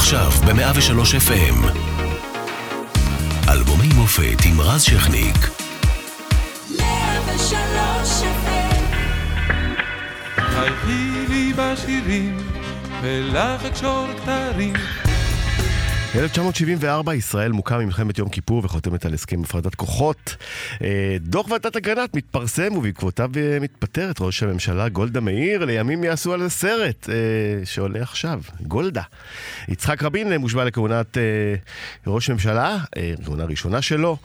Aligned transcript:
עכשיו 0.00 0.30
ב-103 0.30 1.28
FM. 1.28 1.66
אלבומי 3.48 3.88
מופת 3.94 4.44
עם 4.44 4.60
רז 4.60 4.82
שכניק. 4.82 5.36
103 6.78 8.22
FM 8.22 8.84
חייכי 10.36 11.26
לי 11.28 11.52
בשירים, 11.56 12.38
ולך 13.02 13.64
אקשור 13.64 14.06
כתרים. 14.16 14.74
1974 16.14 17.14
ישראל 17.14 17.52
מוקם 17.52 17.78
ממלחמת 17.78 18.18
יום 18.18 18.28
כיפור 18.28 18.64
וחותמת 18.64 19.06
על 19.06 19.14
הסכם 19.14 19.42
הפרדת 19.42 19.74
כוחות. 19.74 20.36
אה, 20.82 21.16
דוח 21.20 21.50
ועדת 21.50 21.76
אגרנט 21.76 22.16
מתפרסם 22.16 22.76
ובעקבותיו 22.76 23.30
אה, 23.36 23.58
מתפטרת 23.60 24.16
ראש 24.20 24.42
הממשלה 24.42 24.88
גולדה 24.88 25.20
מאיר. 25.20 25.64
לימים 25.64 26.04
יעשו 26.04 26.32
על 26.32 26.42
זה 26.42 26.48
סרט 26.48 27.08
אה, 27.08 27.14
שעולה 27.64 28.02
עכשיו, 28.02 28.40
גולדה. 28.60 29.02
יצחק 29.68 30.02
רבין 30.02 30.36
מושבע 30.36 30.64
לכהונת 30.64 31.18
ראש 32.06 32.30
ממשלה, 32.30 32.78
כהונה 33.24 33.44
ראשונה 33.44 33.82
שלו, 33.82 34.16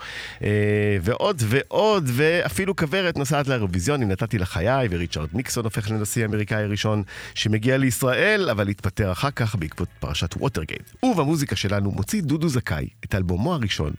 ועוד 1.02 1.44
ועוד, 1.46 2.10
ואפילו 2.14 2.76
כוורת 2.76 3.18
נוסעת 3.18 3.48
לאירוויזיון 3.48 4.02
עם 4.02 4.12
נתתי 4.12 4.38
לחיי, 4.38 4.88
וריצ'רד 4.92 5.28
ניקסון 5.34 5.64
הופך 5.64 5.92
לנשיא 5.92 6.22
האמריקאי 6.22 6.64
הראשון 6.64 7.04
שמגיע 7.34 7.78
לישראל, 7.78 8.50
אבל 8.52 8.68
התפטר 8.68 9.12
אחר 9.12 9.32
כך 9.32 9.56
בעקבות 9.56 9.88
פרשת 10.00 10.36
ווטרגייט. 10.38 10.92
ובמוזיקה 11.04 11.56
שלנו 11.76 11.92
מוציא 11.92 12.22
דודו 12.22 12.50
זכאי 12.50 12.88
את 13.06 13.16
אלבומו 13.16 13.54
הראשון. 13.54 13.94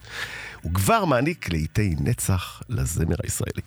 הוא 0.62 0.74
כבר 0.74 1.04
מעניק 1.04 1.50
לעיתי 1.52 1.94
נצח 2.00 2.62
לזמר 2.68 3.16
הישראלי. 3.22 3.62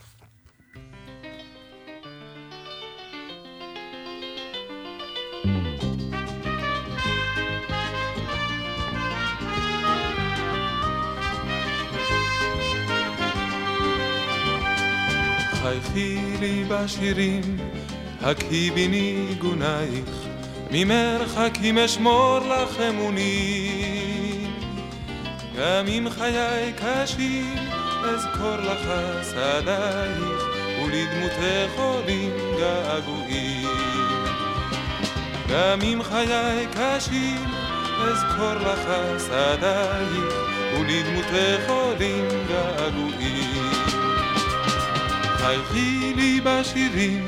חייכי 15.62 16.38
לי 16.40 16.64
בשירים, 16.70 17.58
הקהי 18.22 18.72
בי 18.72 18.88
ניגונייך, 18.88 20.29
ממרחקים 20.72 21.78
אשמור 21.78 22.40
לך 22.40 22.80
אמונים. 22.90 24.54
גם 25.58 25.88
אם 25.88 26.08
חיי 26.10 26.74
קשים, 26.74 27.56
אזכור 28.04 28.56
לך 28.58 28.90
שדייך, 29.30 30.44
ולדמותך 30.84 31.80
עולים 31.80 32.32
געגועים. 32.60 33.70
גם 35.50 35.82
אם 35.82 36.02
חיי 36.04 36.68
קשים, 36.74 37.46
אזכור 38.02 38.54
לך 38.54 38.90
שדייך, 39.28 40.34
ולדמותך 40.74 41.70
עולים 41.70 42.26
געגועים. 42.48 43.72
חייכי 45.38 46.14
לי 46.16 46.42
בשירים, 46.44 47.26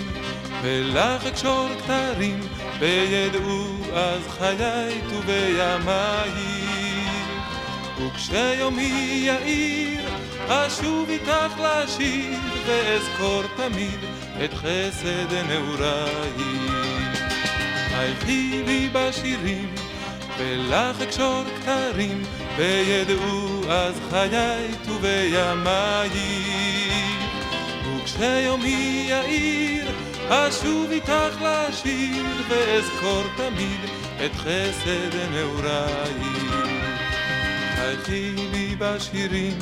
ולך 0.61 1.25
אקשור 1.25 1.67
כתרים, 1.79 2.39
וידעו 2.81 3.65
אז 3.93 4.21
חיי 4.27 5.01
ובימייך. 5.09 6.41
וכשיומי 7.97 9.23
יאיר, 9.25 10.01
אשוב 10.47 11.09
איתך 11.09 11.59
לשיר, 11.59 12.39
ואזכור 12.65 13.43
תמיד 13.57 13.99
את 14.45 14.53
חסד 14.53 15.33
נעורייך. 15.47 17.19
חייכי 17.89 18.63
לי 18.65 18.89
בשירים, 18.93 19.75
ולך 20.37 21.01
אקשור 21.01 21.43
כתרים, 21.61 22.23
וידעו 22.57 23.61
אז 23.69 23.95
חיי 24.09 24.67
ובימייך. 24.87 26.11
וכשיומי 27.95 29.05
יאיר, 29.09 30.00
אשוב 30.33 30.91
איתך 30.91 31.41
לשיר, 31.41 32.25
ואזכור 32.49 33.23
תמיד 33.37 33.79
את 34.25 34.31
חסד 34.35 35.15
נעורייך. 35.31 36.55
חייכי 37.75 38.31
לי 38.51 38.75
בשירים, 38.79 39.57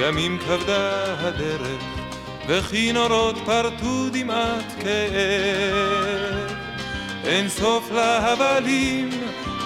גם 0.00 0.18
אם 0.18 0.38
כבדה 0.46 1.04
הדרך, 1.18 1.82
וכי 2.48 2.92
נורות 2.92 3.36
פרטו 3.44 4.08
דמעת 4.12 4.64
כאב. 4.80 6.54
אין 7.24 7.48
סוף 7.48 7.90
להבלים, 7.92 9.10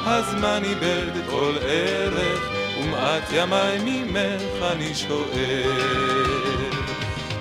הזמן 0.05 0.63
איבד 0.65 1.27
כל 1.31 1.53
ערך, 1.63 2.51
ומעט 2.79 3.33
ימיי 3.33 3.79
ממך 3.85 4.63
אני 4.73 4.95
שואל. 4.95 6.71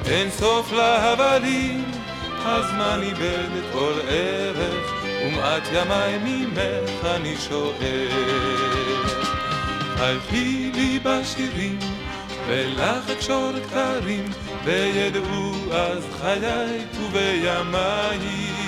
אין 0.06 0.32
סוף 0.32 0.72
להבלים, 0.72 1.93
הזמן 2.46 3.00
איבד 3.02 3.50
כל 3.74 3.94
ערך, 4.08 4.94
ומעט 5.04 5.64
ימיי 5.74 6.18
ממך 6.24 7.06
אני 7.06 7.36
שואל. 7.38 8.08
חייכי 9.98 10.72
לי 10.74 11.00
בשירים, 11.04 11.80
ולך 12.48 13.10
אקשור 13.10 13.52
כתרים, 13.70 14.26
וידעו 14.64 15.54
אז 15.72 16.04
חיי 16.22 16.86
ובימייך. 17.02 18.64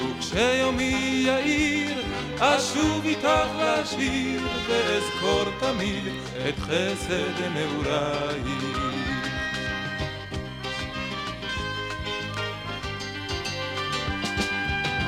וכשיומי 0.00 1.22
יאיר, 1.26 2.02
אשוב 2.38 3.04
איתך 3.04 3.48
לשיר, 3.58 4.42
ואזכור 4.68 5.44
תמיד 5.60 6.12
את 6.48 6.58
חסד 6.58 7.40
נעורייך. 7.54 8.81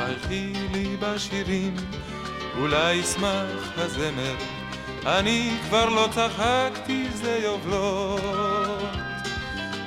חייכי 0.04 0.52
לי 0.72 0.96
בשירים, 1.00 1.76
אולי 2.58 2.94
ישמח 2.94 3.72
הזמר, 3.76 4.34
אני 5.06 5.50
כבר 5.68 5.88
לא 5.88 6.08
צחקתי 6.10 7.06
זה 7.14 7.40
יובלות, 7.42 8.20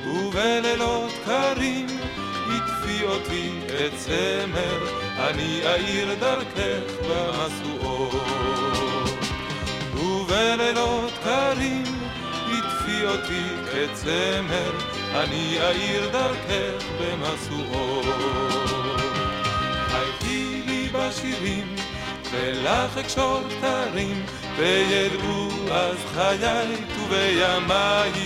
ובלילות 0.08 1.12
קרים 1.26 1.88
הטפי 2.48 3.04
אותי 3.04 3.60
את 3.68 3.94
צמר, 3.98 4.88
אני 5.30 5.62
אאיר 5.74 6.16
דרכך 6.20 6.94
במשואות. 7.10 8.28
ובלילות 9.94 11.14
קרים 11.24 11.84
הטפי 12.46 13.06
אותי 13.06 13.44
כצמר, 13.72 14.72
אני 15.16 15.58
אאיר 15.62 16.10
דרכך 16.10 16.86
במשואות. 17.02 18.57
בשירים, 21.08 21.76
ולך 22.32 22.98
אקשור 22.98 23.42
כתרים, 23.50 24.26
וידעו 24.56 25.50
אז 25.72 25.98
חיי 26.14 26.76
ובימייך. 27.00 28.18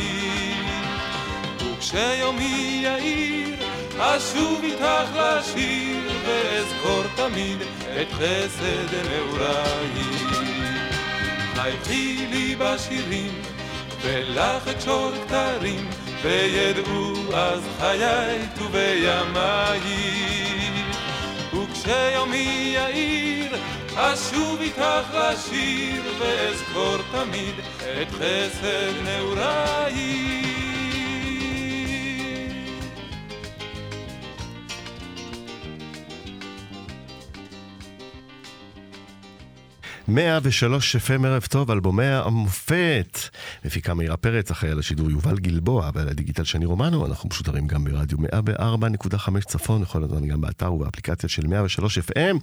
וכשיומי 1.60 2.82
יאיר, 2.84 3.56
אשוב 4.00 4.62
איתך 4.64 5.10
לשיר, 5.16 6.12
ואזכור 6.26 7.04
תמיד 7.16 7.58
את 8.02 8.12
חסד 8.12 8.96
נעורייך. 9.10 10.42
חייכי 11.56 12.28
לי 12.32 12.56
בשירים, 12.60 13.42
ולך 14.02 14.68
אקשור 14.68 15.12
כתרים, 15.28 15.90
וידעו 16.22 17.14
אז 17.34 17.62
חיי 17.80 18.38
ובימייך. 18.62 20.51
וכשיומי 21.72 22.74
יאיר, 22.76 23.56
אשוב 23.96 24.62
איתך 24.62 25.06
לשיר, 25.14 26.04
ואזכור 26.20 26.98
תמיד 27.12 27.56
את 28.02 28.12
חסד 28.12 29.04
נעורייך. 29.04 30.51
103 40.08 40.96
FM 40.96 41.26
ערב 41.26 41.46
טוב, 41.50 41.72
אלבומי 41.72 42.06
המופת. 42.06 43.20
מפיקה 43.66 43.94
מאירה 43.94 44.18
פרץ, 44.18 44.52
אחראי 44.52 44.72
על 44.72 44.80
השידור 44.80 45.12
יובל 45.12 45.38
גלבוע, 45.38 45.90
ועל 45.94 46.10
הדיגיטל 46.10 46.44
שני 46.44 46.66
רומנו. 46.66 47.06
אנחנו 47.06 47.30
משודרים 47.30 47.68
גם 47.68 47.84
ברדיו 47.84 48.18
104.5 48.18 49.40
צפון, 49.46 49.82
יכול 49.82 50.04
הזמן 50.04 50.28
גם 50.28 50.42
באתר 50.42 50.74
ובאפליקציה 50.74 51.30
של 51.30 51.48
103 51.48 51.98
FM. 51.98 52.38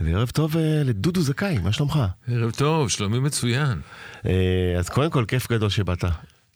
וערב 0.00 0.30
טוב 0.30 0.56
אה, 0.56 0.82
לדודו 0.84 1.22
זכאי, 1.22 1.58
מה 1.58 1.72
שלומך? 1.72 1.98
ערב 2.28 2.50
טוב, 2.50 2.88
שלומי 2.88 3.18
מצוין. 3.18 3.80
אה, 4.26 4.74
אז 4.78 4.88
קודם 4.88 5.10
כל, 5.10 5.24
כיף 5.28 5.52
גדול 5.52 5.68
שבאת. 5.68 6.04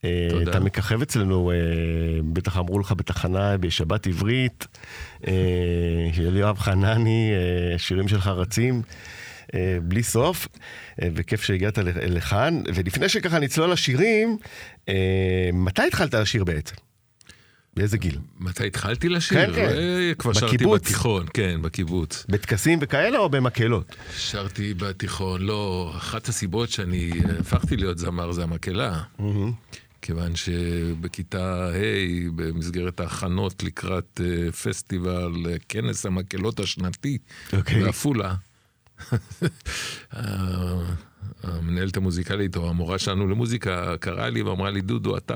אה, 0.04 0.26
תודה. 0.30 0.50
אתה 0.50 0.60
מככב 0.60 1.02
אצלנו, 1.02 1.52
בטח 2.32 2.58
אמרו 2.58 2.78
לך 2.78 2.92
בתחנה 2.92 3.56
בשבת 3.56 4.06
עברית, 4.06 4.66
של 6.12 6.36
יואב 6.36 6.58
חנני, 6.58 7.32
שירים 7.78 8.08
שלך 8.08 8.26
רצים. 8.26 8.82
אה, 9.54 9.76
בלי 9.82 10.02
סוף, 10.02 10.48
אה, 11.02 11.08
וכיף 11.14 11.42
שהגעת 11.42 11.78
לכאן. 11.78 12.62
ולפני 12.74 13.08
שככה 13.08 13.38
נצלול 13.38 13.72
לשירים, 13.72 14.38
אה, 14.88 15.50
מתי 15.52 15.82
התחלת 15.82 16.14
לשיר 16.14 16.44
בעצם? 16.44 16.74
באיזה 17.76 17.98
גיל? 17.98 18.18
מתי 18.40 18.66
התחלתי 18.66 19.08
לשיר? 19.08 19.46
כן, 19.46 19.52
כן. 19.54 19.72
כבר 20.18 20.32
שרתי. 20.32 20.56
בתיכון, 20.66 21.26
כן, 21.34 21.62
בקיבוץ. 21.62 22.26
בטקסים 22.28 22.78
וכאלה 22.82 23.18
או 23.18 23.28
במקהלות? 23.28 23.96
שרתי 24.16 24.74
בתיכון, 24.74 25.42
לא, 25.42 25.92
אחת 25.96 26.28
הסיבות 26.28 26.70
שאני 26.70 27.10
הפכתי 27.40 27.76
להיות 27.76 27.98
זמר 27.98 28.32
זה 28.32 28.42
המקהלה. 28.42 29.02
כיוון 30.02 30.36
שבכיתה 30.36 31.68
ה', 31.68 32.30
במסגרת 32.36 33.00
ההכנות 33.00 33.62
לקראת 33.62 34.20
פסטיבל, 34.62 35.32
כנס 35.68 36.06
המקהלות 36.06 36.60
השנתי 36.60 37.18
אוקיי. 37.52 37.82
בעפולה, 37.82 38.34
המנהלת 41.42 41.96
המוזיקלית 41.96 42.56
או 42.56 42.68
המורה 42.68 42.98
שלנו 42.98 43.28
למוזיקה 43.28 43.94
קראה 44.00 44.30
לי 44.30 44.42
ואמרה 44.42 44.70
לי, 44.70 44.80
דודו, 44.80 45.16
אתה 45.16 45.34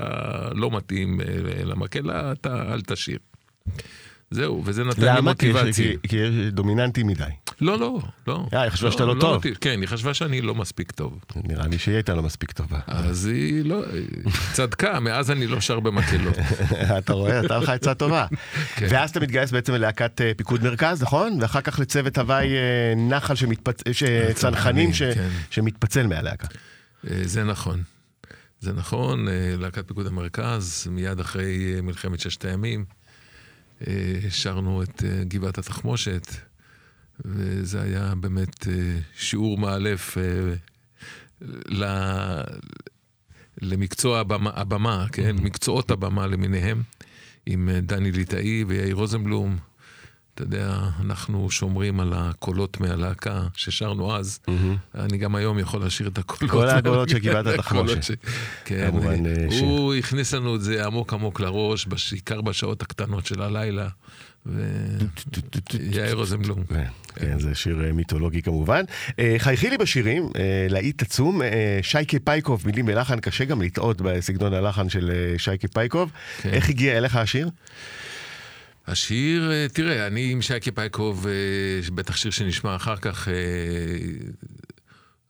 לא 0.55 0.71
מתאים 0.71 1.21
אה, 1.21 1.25
למקהלה, 1.63 2.31
אתה 2.31 2.73
אל 2.73 2.81
תשיר. 2.81 3.19
זהו, 4.31 4.61
וזה 4.65 4.83
נתן 4.83 5.01
לי 5.01 5.07
למה? 5.07 5.21
מוטיבציה. 5.21 5.71
כי- 6.01 6.07
כי 6.09 6.15
יש 6.15 6.29
דומיננטי 6.51 7.03
מדי. 7.03 7.23
לא, 7.61 7.79
לא, 7.79 7.99
לא. 8.27 8.47
אה, 8.53 8.61
היא 8.61 8.69
חשבה 8.69 8.91
שאתה 8.91 9.05
לא 9.05 9.15
טוב. 9.19 9.37
מתאים. 9.37 9.53
כן, 9.61 9.81
היא 9.81 9.87
חשבה 9.87 10.13
שאני 10.13 10.41
לא 10.41 10.55
מספיק 10.55 10.91
טוב. 10.91 11.19
נראה 11.43 11.67
לי 11.67 11.77
שהיא 11.77 11.95
הייתה 11.95 12.15
לא 12.15 12.23
מספיק 12.23 12.51
טובה. 12.51 12.79
אז 12.87 13.25
היא 13.25 13.65
לא, 13.65 13.81
צדקה, 14.53 14.99
מאז 14.99 15.31
אני 15.31 15.47
לא 15.47 15.61
שר 15.61 15.79
במקהלות. 15.79 16.35
אתה 16.97 17.13
רואה, 17.13 17.39
אתה 17.39 17.57
לך 17.57 17.69
עצה 17.69 17.93
טובה. 17.93 18.25
כן. 18.75 18.87
ואז 18.89 19.09
אתה 19.09 19.19
מתגייס 19.19 19.51
בעצם 19.51 19.73
ללהקת 19.73 20.21
אה, 20.21 20.31
פיקוד 20.37 20.63
מרכז, 20.63 21.01
נכון? 21.03 21.37
ואחר 21.41 21.61
כך 21.61 21.79
לצוות 21.79 22.17
הוואי 22.17 22.47
אה, 22.55 22.59
נחל 22.97 23.35
ש- 23.91 24.03
צנחנים 24.33 24.91
כן. 24.93 25.29
שמתפצל 25.49 26.07
מהלהקה. 26.07 26.47
אה, 27.11 27.21
זה 27.23 27.43
נכון. 27.43 27.83
זה 28.59 28.73
נכון, 28.73 29.27
אה, 29.27 29.33
להקת 29.59 29.87
פיקוד 29.87 30.07
המרכז, 30.07 30.87
מיד 30.91 31.19
אחרי 31.19 31.73
אה, 31.75 31.81
מלחמת 31.81 32.19
ששת 32.19 32.45
הימים, 32.45 32.79
אה, 32.89 32.98
שרנו 34.29 34.83
את 34.83 35.03
אה, 35.03 35.23
גבעת 35.23 35.57
התחמושת, 35.57 36.27
וזה 37.25 37.81
היה 37.81 38.13
באמת 38.15 38.67
אה, 38.67 38.99
שיעור 39.15 39.57
מאלף 39.57 40.17
אה, 40.17 40.53
למקצוע 43.61 44.19
הבמה, 44.19 44.51
הבמה, 44.53 45.05
כן? 45.11 45.35
מקצועות 45.35 45.91
הבמה 45.91 46.27
למיניהם, 46.27 46.81
עם 47.45 47.69
דני 47.81 48.11
ליטאי 48.11 48.63
ויאיר 48.67 48.95
רוזנבלום. 48.95 49.68
אתה 50.41 50.47
יודע, 50.47 50.79
אנחנו 51.05 51.51
שומרים 51.51 51.99
על 51.99 52.13
הקולות 52.15 52.79
מהלהקה 52.81 53.41
ששרנו 53.55 54.15
אז. 54.15 54.39
אני 54.95 55.17
גם 55.17 55.35
היום 55.35 55.59
יכול 55.59 55.85
לשיר 55.85 56.07
את 56.07 56.17
הקולות. 56.17 56.51
כל 56.51 56.69
הקולות 56.69 57.09
של 57.09 57.19
גבעת 57.19 57.45
התחמושת. 57.47 57.85
הקולות 57.87 58.03
ש- 58.03 58.11
כן, 58.65 58.89
אה. 59.05 59.59
הוא 59.59 59.93
הכניס 59.93 60.33
לנו 60.33 60.55
את 60.55 60.61
זה 60.61 60.85
עמוק 60.85 61.13
עמוק 61.13 61.39
לראש, 61.39 61.85
בעיקר 61.85 62.41
בשעות 62.41 62.81
הקטנות 62.81 63.25
של 63.25 63.41
הלילה. 63.41 63.87
ויאיר 64.45 66.13
רוזנבלום. 66.15 66.63
כן, 66.63 66.83
כן, 67.15 67.39
זה 67.39 67.55
שיר 67.55 67.85
אה, 67.85 67.91
מיתולוגי 67.91 68.41
כמובן. 68.41 68.83
אה, 69.19 69.35
חייכי 69.37 69.69
לי 69.69 69.77
בשירים, 69.77 70.29
להיט 70.69 71.01
עצום, 71.01 71.41
שייקה 71.81 72.17
פייקוב, 72.23 72.63
מילים 72.65 72.85
ולחן, 72.87 73.19
קשה 73.19 73.45
גם 73.45 73.61
לטעות 73.61 74.01
בסגנון 74.01 74.53
הלחן 74.53 74.89
של 74.89 75.11
שייקה 75.37 75.67
פייקוב. 75.67 76.11
כן. 76.41 76.49
איך 76.49 76.69
הגיע 76.69 76.97
אליך 76.97 77.15
השיר? 77.15 77.49
השיר, 78.91 79.51
אה, 79.51 79.65
תראה, 79.73 80.07
אני 80.07 80.31
עם 80.31 80.41
שייקי 80.41 80.71
פייקוב, 80.71 81.27
אה, 81.27 81.91
בטח 81.95 82.15
שיר 82.15 82.31
שנשמע 82.31 82.75
אחר 82.75 82.95
כך, 82.95 83.27
אה, 83.27 83.33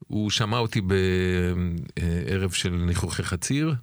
הוא 0.07 0.29
שמע 0.29 0.57
אותי 0.57 0.81
בערב 0.81 2.51
של 2.51 2.69
ניחוחי 2.69 3.23
חציר. 3.23 3.75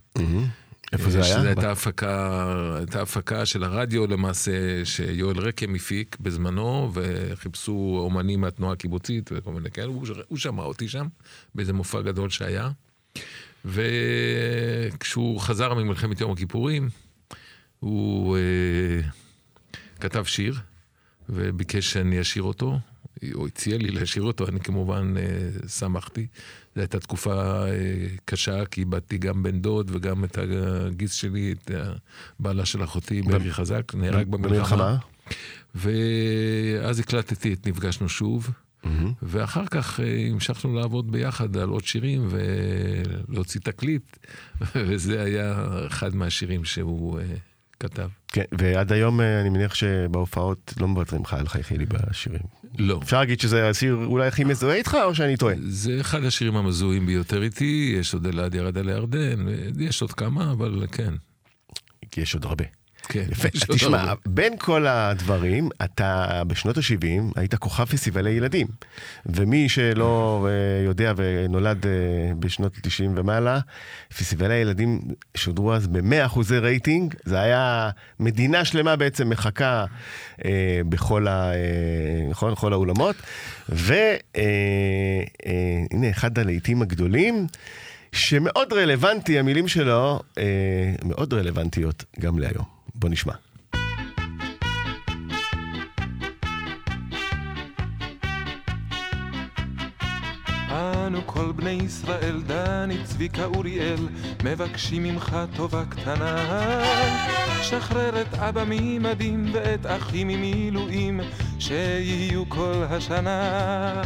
איפה 0.93 1.11
זה 1.11 1.25
היה? 1.25 1.43
הייתה 1.43 1.73
הפקה, 1.73 2.45
הייתה 2.77 3.03
הפקה 3.03 3.47
של 3.47 3.65
הרדיו 3.65 4.07
למעשה, 4.07 4.85
שיואל 4.85 5.39
רקם 5.39 5.75
הפיק 5.75 6.17
בזמנו, 6.21 6.91
וחיפשו 6.95 7.99
אומנים 7.99 8.41
מהתנועה 8.41 8.73
הקיבוצית 8.73 9.31
וכל 9.35 9.53
מיני 9.53 9.71
כאלה, 9.71 9.87
הוא, 9.87 10.07
הוא 10.29 10.39
שמע 10.39 10.63
אותי 10.63 10.89
שם, 10.89 11.07
באיזה 11.55 11.73
מופע 11.73 12.01
גדול 12.01 12.31
שהיה. 12.31 12.71
וכשהוא 13.65 15.41
חזר 15.41 15.75
ממלחמת 15.75 16.21
יום 16.21 16.33
הכיפורים, 16.33 16.89
הוא 17.81 18.37
אה, 18.37 19.09
כתב 20.01 20.25
שיר, 20.25 20.61
וביקש 21.29 21.93
שאני 21.93 22.21
אשיר 22.21 22.43
אותו, 22.43 22.79
או 23.35 23.47
הציע 23.47 23.79
לי 23.79 23.91
לשיר 23.91 24.23
אותו, 24.23 24.49
אני 24.49 24.61
כמובן 24.61 25.15
אה, 25.17 25.69
שמחתי. 25.69 26.27
זו 26.75 26.81
הייתה 26.81 27.01
תקופה 27.01 27.65
אה, 27.69 28.07
קשה, 28.25 28.65
כי 28.65 28.81
איבדתי 28.81 29.19
גם 29.19 29.43
בן 29.43 29.61
דוד 29.61 29.91
וגם 29.95 30.25
את 30.25 30.39
הגיס 30.39 31.13
שלי, 31.13 31.53
את 31.53 31.71
בעלה 32.41 32.67
של 32.67 32.85
אחותי, 32.85 33.23
ברי 33.23 33.53
חזק, 33.53 33.95
נהרג 33.95 34.27
במלחמה. 34.27 34.97
ואז 35.75 37.01
הקלטתי 37.01 37.53
את 37.53 37.67
נפגשנו 37.67 38.09
שוב, 38.09 38.51
ואחר 39.23 39.67
כך 39.67 40.01
אה, 40.01 40.27
המשכנו 40.31 40.75
לעבוד 40.75 41.13
ביחד 41.13 41.57
על 41.57 41.69
עוד 41.69 41.85
שירים 41.85 42.29
ולהוציא 42.31 43.61
תקליט, 43.61 44.17
וזה 44.87 45.23
היה 45.23 45.65
אחד 45.87 46.15
מהשירים 46.15 46.65
שהוא 46.65 47.21
אה, 47.21 47.25
כתב. 47.81 48.09
כן, 48.29 48.45
ועד 48.59 48.93
היום 48.93 49.21
אה, 49.21 49.41
אני 49.41 49.49
מניח 49.49 49.75
שבהופעות 49.75 50.75
לא 50.81 50.89
מוותרים 50.89 51.23
לך 51.23 51.35
על 51.35 51.49
חייכי 51.49 51.79
לי 51.79 51.87
בשירים. 51.87 52.41
לא. 52.79 53.01
אפשר 53.03 53.19
להגיד 53.19 53.41
שזה 53.41 53.69
השיר 53.69 53.95
אולי 54.05 54.27
הכי 54.27 54.45
מזוהה 54.45 54.77
איתך, 54.77 54.97
או 55.05 55.15
שאני 55.15 55.37
טועה? 55.37 55.55
זה 55.61 56.01
אחד 56.01 56.25
השירים 56.25 56.57
המזוהים 56.57 57.07
ביותר 57.07 57.43
איתי, 57.43 57.95
יש 58.01 58.15
עוד 58.15 58.27
אלעד 58.27 58.55
ירד 58.55 58.79
על 58.79 58.89
הירדן, 58.89 59.47
יש 59.79 60.03
עוד 60.03 60.13
כמה, 60.13 60.53
אבל 60.53 60.87
כן. 60.93 61.15
יש 62.17 62.35
עוד 62.35 62.45
הרבה. 62.45 62.65
כן. 63.09 63.25
יפה. 63.31 63.49
תשמע. 63.75 64.13
בין 64.27 64.53
כל 64.59 64.87
הדברים, 64.87 65.69
אתה 65.85 66.43
בשנות 66.47 66.77
ה-70 66.79 67.33
היית 67.37 67.55
כוכב 67.55 67.85
פסטיבלי 67.85 68.31
ילדים. 68.31 68.67
ומי 69.27 69.69
שלא 69.69 70.47
אה, 70.49 70.85
יודע 70.85 71.13
ונולד 71.17 71.87
אה, 71.87 71.91
בשנות 72.39 72.77
ה-90 72.77 73.11
ומעלה, 73.17 73.61
פסטיבלי 74.19 74.55
ילדים 74.55 75.01
שודרו 75.35 75.75
אז 75.75 75.87
ב-100 75.87 76.27
אחוזי 76.27 76.59
רייטינג. 76.59 77.15
זה 77.25 77.41
היה 77.41 77.91
מדינה 78.21 78.65
שלמה 78.65 78.97
בעצם 78.97 79.29
מחכה 79.29 79.85
אה, 80.45 80.81
בכל, 80.89 81.29
ה, 81.29 81.51
אה, 81.53 81.57
נכון, 82.31 82.53
בכל 82.53 82.73
האולמות. 82.73 83.17
והנה, 83.69 84.41
אחד 86.11 86.39
הלהיטים 86.39 86.83
הגדולים. 86.83 87.47
שמאוד 88.13 88.73
רלוונטי, 88.73 89.39
המילים 89.39 89.69
שלו 89.69 90.21
אה, 90.39 90.45
מאוד 91.05 91.35
רלוונטיות 91.35 92.05
גם 92.21 92.39
להיום. 92.39 92.76
בוא 92.99 93.09
נשמע. 93.09 93.33
אנו 100.71 101.27
כל 101.27 101.53
בני 101.53 101.71
ישראל, 101.71 102.43
דני, 102.47 103.05
צביקה, 103.05 103.45
אוריאל, 103.45 104.09
מבקשים 104.45 105.03
ממך 105.03 105.37
טובה 105.57 105.85
קטנה. 105.89 106.83
שחרר 107.63 108.21
את 108.21 108.35
אבא 108.35 108.65
ממדים 108.67 109.51
ואת 109.53 109.87
אחי 109.87 110.25
ממילואים, 110.25 111.21
שיהיו 111.59 112.49
כל 112.49 112.85
השנה. 112.91 114.03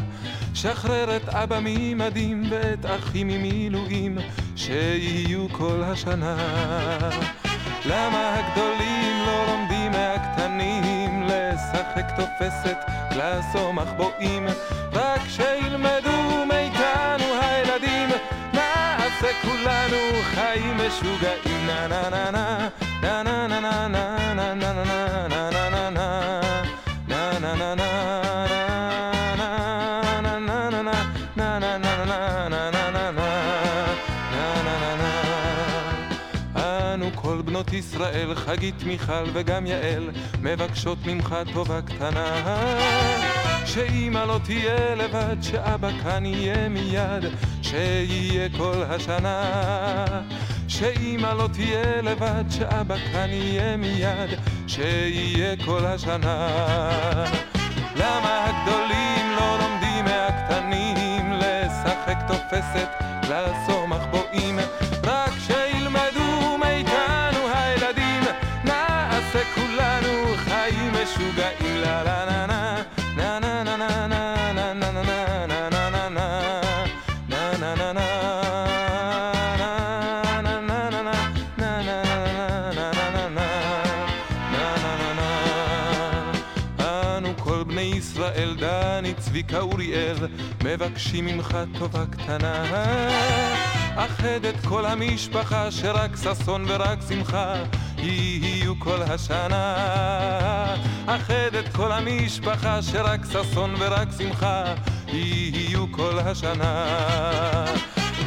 שחרר 0.55 1.17
את 1.17 1.29
אבא 1.29 1.59
ממדים 1.63 2.43
ואת 2.51 2.87
אחי 2.87 3.25
ממילואים, 3.25 4.19
שיהיו 4.57 5.49
כל 5.49 5.83
השנה. 5.83 6.37
למה 7.85 8.35
הגדולים 8.35 9.19
לא 9.27 9.47
לומדים 9.47 9.93
מהקטנים 9.93 11.23
לשחק 11.23 12.11
תופסת, 12.17 12.77
לעשור 13.17 13.73
מחבואים 13.73 14.47
רק 14.93 15.21
שילמדו 15.29 16.45
מאיתנו 16.47 17.25
הילדים 17.41 18.09
נעשה 18.55 19.29
כולנו 19.43 20.23
חיים 20.23 20.77
משוגעים 20.77 21.67
נה 21.67 21.89
נה 21.89 22.11
נה 22.11 22.31
נה 22.31 22.69
נה 23.03 23.23
נה 23.23 23.49
נה 23.49 23.89
נה 23.89 23.89
נה 23.89 24.55
נה 24.55 24.55
נה 24.55 24.85
נה 24.85 25.00
חגית 38.51 38.83
מיכל 38.85 39.25
וגם 39.33 39.67
יעל, 39.67 40.11
מבקשות 40.43 40.99
ממך 41.07 41.35
טובה 41.53 41.83
קטנה. 41.83 42.57
שאמא 43.65 44.19
לא 44.19 44.41
תהיה 44.45 44.95
לבד, 44.95 45.37
שאבא 45.43 45.91
כאן 46.03 46.27
יהיה 46.27 46.69
מיד, 46.69 47.25
שיהיה 47.63 48.49
כל 48.57 48.83
השנה. 48.89 49.43
שאמא 50.69 51.27
לא 51.27 51.49
תהיה 51.53 52.03
לבד, 52.03 52.45
שאבא 52.51 52.97
כאן 53.13 53.29
יהיה 53.33 53.77
מיד, 53.77 54.31
שיהיה 54.67 55.57
כל 55.65 55.87
השנה. 55.87 56.49
למה 57.97 58.47
הגדולים 58.47 59.31
לא 59.37 59.59
לומדים 59.59 60.05
מהקטנים? 60.05 60.91
תופסת, 62.51 62.89
לעשור 63.29 63.87
מחבואים, 63.89 64.59
מבקשים 90.73 91.27
ממך 91.27 91.57
טובה 91.79 92.07
קטנה. 92.07 92.63
אחד 93.97 94.45
את 94.49 94.67
כל 94.69 94.87
המשפחה, 94.87 95.71
שרק 95.71 96.17
ששון 96.17 96.65
ורק 96.69 96.99
שמחה 97.09 97.55
יהיו 97.99 98.79
כל 98.79 99.03
השנה. 99.03 99.75
אחד 101.07 101.55
את 101.59 101.77
כל 101.77 101.93
המשפחה, 101.93 102.83
שרק 102.83 103.21
ששון 103.25 103.75
ורק 103.79 104.09
שמחה 104.19 104.65
יהיו 105.09 105.93
כל 105.93 106.19
השנה. 106.19 106.85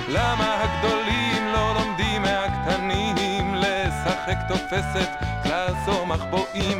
למה 0.09 0.61
הגדולים 0.63 1.45
לא 1.53 1.73
לומדים 1.73 2.21
מהקטנים 2.21 3.55
לשחק 3.55 4.37
תופסת, 4.47 5.09
לעזור 5.45 6.05
מחבואים? 6.05 6.79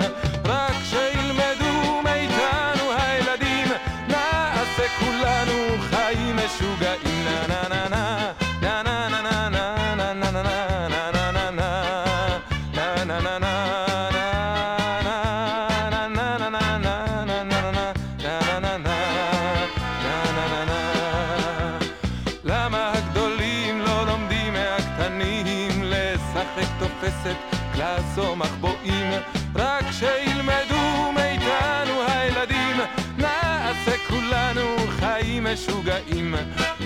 וכולנו 4.85 5.77
חיים 5.89 6.35
משוגעים 6.35 7.25
נה 7.47 7.47
נה 7.47 7.67
נה 7.69 7.87
נה 7.89 8.33
תופסת 27.03 27.35
קלאס 27.73 28.17
או 28.17 28.35
מחבואים 28.35 29.11
רק 29.55 29.91
שהיא 29.91 30.32
משוגעים. 35.53 36.35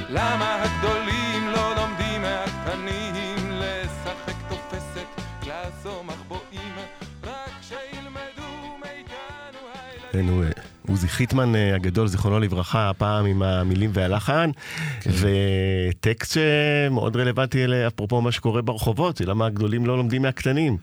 למה 0.09 0.63
הגדולים 0.63 1.47
לא 1.47 1.75
לומדים 1.75 2.21
מהקטנים 2.21 3.51
לשחק 3.51 4.35
תופסת, 4.49 5.05
לעזור 5.47 6.03
מחבואים? 6.03 6.73
רק 7.23 7.51
שילמדו 7.61 8.77
מאיתנו 8.79 9.59
הילדים. 10.13 10.43
אה, 10.43 10.49
עוזי 10.87 11.07
חיטמן 11.07 11.55
אה, 11.55 11.75
הגדול, 11.75 12.07
זיכרונו 12.07 12.39
לברכה, 12.39 12.89
הפעם 12.89 13.25
עם 13.25 13.43
המילים 13.43 13.89
והלחן, 13.93 14.49
וטקסט 15.05 16.33
שמאוד 16.33 17.17
רלוונטי 17.17 17.65
אפרופו 17.87 18.21
מה 18.21 18.31
שקורה 18.31 18.61
ברחובות, 18.61 19.21
למה 19.21 19.45
הגדולים 19.45 19.85
לא 19.85 19.97
לומדים 19.97 20.21
מהקטנים. 20.21 20.77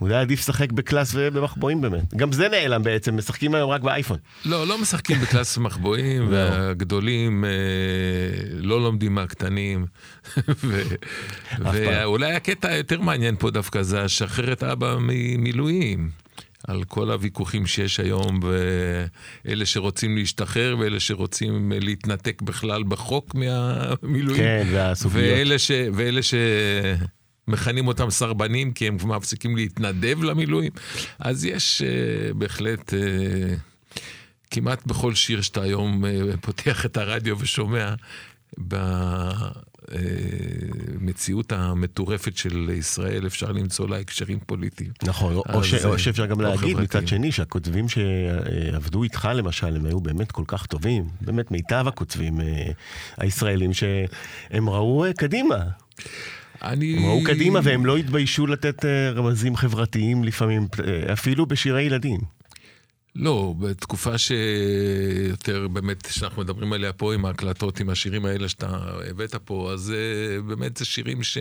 אולי 0.00 0.14
עדיף 0.14 0.40
לשחק 0.40 0.72
בקלאס 0.72 1.12
ובמחבואים 1.14 1.80
באמת. 1.80 2.14
גם 2.14 2.32
זה 2.32 2.48
נעלם 2.48 2.82
בעצם, 2.82 3.16
משחקים 3.16 3.54
היום 3.54 3.70
רק 3.70 3.80
באייפון. 3.80 4.18
לא, 4.44 4.66
לא 4.66 4.78
משחקים 4.78 5.20
בקלאס 5.20 5.58
מחבואים, 5.58 6.26
והגדולים 6.30 7.44
אה, 7.44 7.50
לא 8.52 8.82
לומדים 8.82 9.14
מהקטנים. 9.14 9.86
ואולי 11.72 12.32
הקטע 12.32 12.68
היותר 12.68 13.00
מעניין 13.00 13.36
פה 13.38 13.50
דווקא 13.50 13.82
זה 13.82 14.02
השחרר 14.02 14.52
את 14.52 14.62
אבא 14.62 14.96
ממילואים. 15.00 16.10
על 16.68 16.84
כל 16.84 17.10
הוויכוחים 17.10 17.66
שיש 17.66 18.00
היום, 18.00 18.40
ואלה 19.44 19.66
שרוצים 19.66 20.16
להשתחרר, 20.16 20.76
ואלה 20.78 21.00
שרוצים 21.00 21.72
להתנתק 21.80 22.42
בכלל 22.42 22.82
בחוק 22.82 23.34
מהמילואים. 23.34 24.36
כן, 24.36 24.66
והסוגיות. 24.72 25.24
ואלה, 25.24 25.58
ש... 25.58 25.70
ואלה 25.94 26.22
שמכנים 27.46 27.88
אותם 27.88 28.10
סרבנים 28.10 28.72
כי 28.72 28.88
הם 28.88 28.96
מפסיקים 29.04 29.56
להתנדב 29.56 30.22
למילואים. 30.22 30.72
אז 31.18 31.44
יש 31.44 31.82
uh, 31.82 32.34
בהחלט, 32.34 32.90
uh, 32.90 32.94
כמעט 34.50 34.86
בכל 34.86 35.14
שיר 35.14 35.40
שאתה 35.40 35.62
היום 35.62 36.04
uh, 36.04 36.08
פותח 36.40 36.86
את 36.86 36.96
הרדיו 36.96 37.38
ושומע, 37.38 37.94
במציאות 40.98 41.52
המטורפת 41.52 42.36
של 42.36 42.70
ישראל 42.74 43.26
אפשר 43.26 43.52
למצוא 43.52 43.88
לה 43.88 43.98
הקשרים 43.98 44.38
פוליטיים. 44.46 44.90
נכון, 45.02 45.34
או, 45.34 45.64
ש, 45.64 45.74
או 45.74 45.98
שאפשר 45.98 46.26
גם 46.26 46.40
להגיד 46.40 46.58
חברתיים. 46.58 46.84
מצד 46.84 47.08
שני 47.08 47.32
שהכותבים 47.32 47.86
שעבדו 47.88 49.02
איתך 49.02 49.28
למשל, 49.34 49.76
הם 49.76 49.86
היו 49.86 50.00
באמת 50.00 50.32
כל 50.32 50.44
כך 50.46 50.66
טובים, 50.66 51.08
באמת 51.20 51.50
מיטב 51.50 51.84
הכותבים 51.88 52.40
הישראלים, 53.16 53.72
שהם 53.72 54.70
ראו 54.70 55.04
קדימה. 55.16 55.56
אני... 56.62 56.96
הם 56.96 57.04
ראו 57.04 57.24
קדימה 57.24 57.60
והם 57.62 57.86
לא 57.86 57.96
התביישו 57.96 58.46
לתת 58.46 58.84
אה, 58.84 59.10
רמזים 59.10 59.56
חברתיים 59.56 60.24
לפעמים, 60.24 60.68
אה, 60.86 61.12
אפילו 61.12 61.46
בשירי 61.46 61.82
ילדים. 61.82 62.20
לא, 63.16 63.54
בתקופה 63.58 64.18
שיותר 64.18 65.68
באמת, 65.68 66.08
שאנחנו 66.10 66.42
מדברים 66.42 66.72
עליה 66.72 66.92
פה 66.92 67.14
עם 67.14 67.24
ההקלטות, 67.24 67.80
עם 67.80 67.90
השירים 67.90 68.24
האלה 68.24 68.48
שאתה 68.48 68.68
הבאת 69.10 69.34
פה, 69.34 69.70
אז 69.72 69.92
uh, 69.92 70.42
באמת 70.42 70.76
זה 70.76 70.84
שירים 70.84 71.22
ש... 71.22 71.38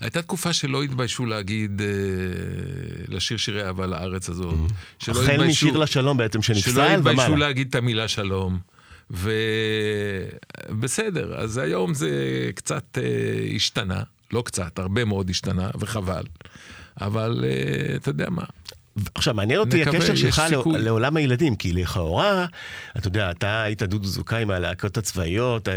הייתה 0.00 0.22
תקופה 0.22 0.52
שלא 0.52 0.82
התביישו 0.82 1.26
להגיד, 1.26 1.82
לשיר 3.08 3.36
שירי 3.36 3.64
אהבה 3.64 3.86
לארץ 3.86 4.28
הזאת. 4.28 4.54
שלא 4.98 5.14
Mm-hmm. 5.14 5.22
החל 5.22 5.46
משיר 5.46 5.76
לשלום 5.76 6.16
בעצם, 6.16 6.42
שלא 6.42 6.56
שנפסל 6.56 6.80
התביישו 6.80 7.20
ומעלה. 7.20 7.36
להגיד 7.36 7.68
את 7.68 7.74
המילה 7.74 8.08
שלום. 8.08 8.58
ובסדר, 10.70 11.34
אז 11.40 11.58
היום 11.58 11.94
זה 11.94 12.10
קצת 12.54 12.98
uh, 12.98 13.00
השתנה, 13.56 14.02
לא 14.32 14.42
קצת, 14.46 14.78
הרבה 14.78 15.04
מאוד 15.04 15.30
השתנה, 15.30 15.70
וחבל. 15.80 16.22
אבל 17.00 17.44
uh, 17.44 17.96
אתה 17.96 18.08
יודע 18.08 18.30
מה, 18.30 18.42
עכשיו, 19.14 19.34
מעניין 19.34 19.60
אותי 19.60 19.80
נקווה, 19.80 19.98
הקשר 19.98 20.14
שלך 20.14 20.42
סיכוי. 20.48 20.72
לעול- 20.72 20.84
לעולם 20.84 21.16
הילדים, 21.16 21.56
כי 21.56 21.72
לכאורה, 21.72 22.46
אתה 22.98 23.08
יודע, 23.08 23.30
אתה 23.30 23.62
היית 23.62 23.82
דודו 23.82 24.06
זוכאי 24.08 24.44
מהלהקות 24.44 24.98
הצבאיות, 24.98 25.68
אה, 25.68 25.74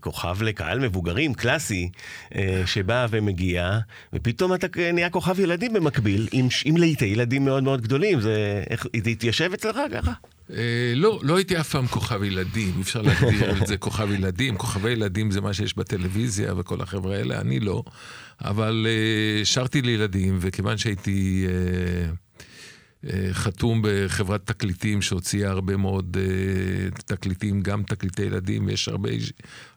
כוכב 0.00 0.42
לקהל 0.42 0.78
מבוגרים, 0.78 1.34
קלאסי, 1.34 1.90
אה, 2.34 2.62
שבא 2.66 3.06
ומגיע, 3.10 3.78
ופתאום 4.12 4.54
אתה 4.54 4.66
נהיה 4.92 5.10
כוכב 5.10 5.40
ילדים 5.40 5.72
במקביל, 5.72 6.28
עם, 6.32 6.48
עם 6.64 6.76
להיטי 6.76 7.06
ילדים 7.06 7.44
מאוד 7.44 7.62
מאוד 7.62 7.80
גדולים, 7.80 8.20
זה, 8.20 8.62
איך, 8.70 8.86
זה 9.04 9.10
התיישב 9.10 9.50
אצלך 9.54 9.76
ככה? 9.92 10.12
אה, 10.56 10.92
לא, 10.96 11.20
לא 11.22 11.36
הייתי 11.36 11.60
אף 11.60 11.68
פעם 11.68 11.86
כוכב 11.86 12.22
ילדים, 12.22 12.72
אי 12.76 12.82
אפשר 12.82 13.02
להגדיר 13.02 13.62
את 13.62 13.66
זה 13.66 13.76
כוכב 13.76 14.10
ילדים. 14.10 14.56
כוכבי 14.56 14.90
ילדים 14.90 15.30
זה 15.30 15.40
מה 15.40 15.52
שיש 15.52 15.76
בטלוויזיה 15.76 16.54
וכל 16.56 16.80
החבר'ה 16.80 17.16
האלה, 17.16 17.40
אני 17.40 17.60
לא. 17.60 17.82
אבל 18.44 18.86
אה, 18.88 19.44
שרתי 19.44 19.82
לילדים, 19.82 20.38
וכיוון 20.40 20.78
שהייתי 20.78 21.46
אה, 21.48 22.12
חתום 23.32 23.82
בחברת 23.84 24.46
תקליטים 24.46 25.02
שהוציאה 25.02 25.50
הרבה 25.50 25.76
מאוד 25.76 26.16
אה, 26.20 26.90
תקליטים, 27.04 27.60
גם 27.60 27.82
תקליטי 27.82 28.22
ילדים, 28.22 28.66
ויש 28.66 28.88
הרבה, 28.88 29.10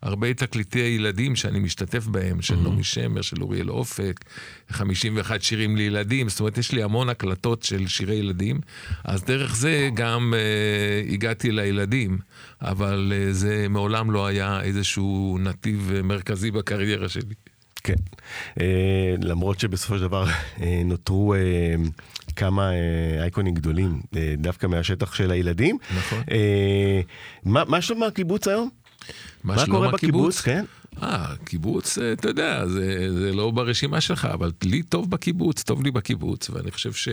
הרבה 0.01 0.34
תקליטי 0.34 0.80
ילדים 0.80 1.36
שאני 1.36 1.60
משתתף 1.60 2.06
בהם, 2.08 2.42
של 2.42 2.56
נעמי 2.56 2.84
שמר, 2.84 3.22
של 3.22 3.42
אוריאל 3.42 3.70
אופק, 3.70 4.25
51 4.70 5.42
שירים 5.42 5.77
לילדים, 5.77 6.30
זאת 6.30 6.39
אומרת, 6.39 6.58
יש 6.58 6.72
לי 6.72 6.84
המון 6.84 7.10
הקלטות 7.10 7.63
של 7.63 7.88
שירי 7.88 8.15
ילדים, 8.15 8.60
אז 9.03 9.24
דרך 9.24 9.56
זה 9.56 9.89
גם 9.94 10.34
אה, 10.38 11.13
הגעתי 11.13 11.51
לילדים, 11.51 12.18
אבל 12.62 13.13
אה, 13.15 13.34
זה 13.34 13.65
מעולם 13.70 14.12
לא 14.12 14.25
היה 14.25 14.62
איזשהו 14.62 15.38
נתיב 15.42 15.92
אה, 15.96 16.01
מרכזי 16.01 16.51
בקריירה 16.51 17.10
שלי. 17.10 17.34
כן. 17.84 17.94
אה, 18.60 19.15
למרות 19.22 19.60
שבסופו 19.60 19.98
של 19.98 20.01
דבר 20.01 20.25
אה, 20.62 20.82
נותרו 20.86 21.34
אה, 21.34 21.39
כמה 22.35 22.71
אה, 22.71 23.21
אייקונים 23.21 23.53
גדולים, 23.53 24.01
אה, 24.15 24.33
דווקא 24.37 24.67
מהשטח 24.67 25.13
של 25.13 25.31
הילדים. 25.31 25.77
נכון. 25.97 26.21
אה, 26.31 27.01
מה, 27.43 27.63
מה 27.67 27.81
שלום 27.81 28.03
הקיבוץ 28.03 28.47
היום? 28.47 28.69
מה 29.43 29.57
שלום 29.57 29.69
קורה 29.69 29.91
בקיבוץ? 29.91 30.41
כן. 30.41 30.65
אה, 31.01 31.33
קיבוץ, 31.45 31.97
אתה 31.97 32.27
יודע, 32.27 32.67
זה, 32.67 33.13
זה 33.19 33.33
לא 33.33 33.51
ברשימה 33.51 34.01
שלך, 34.01 34.25
אבל 34.25 34.51
לי 34.63 34.83
טוב 34.83 35.09
בקיבוץ, 35.09 35.63
טוב 35.63 35.83
לי 35.83 35.91
בקיבוץ, 35.91 36.49
ואני 36.49 36.71
חושב 36.71 36.93
ש... 36.93 37.07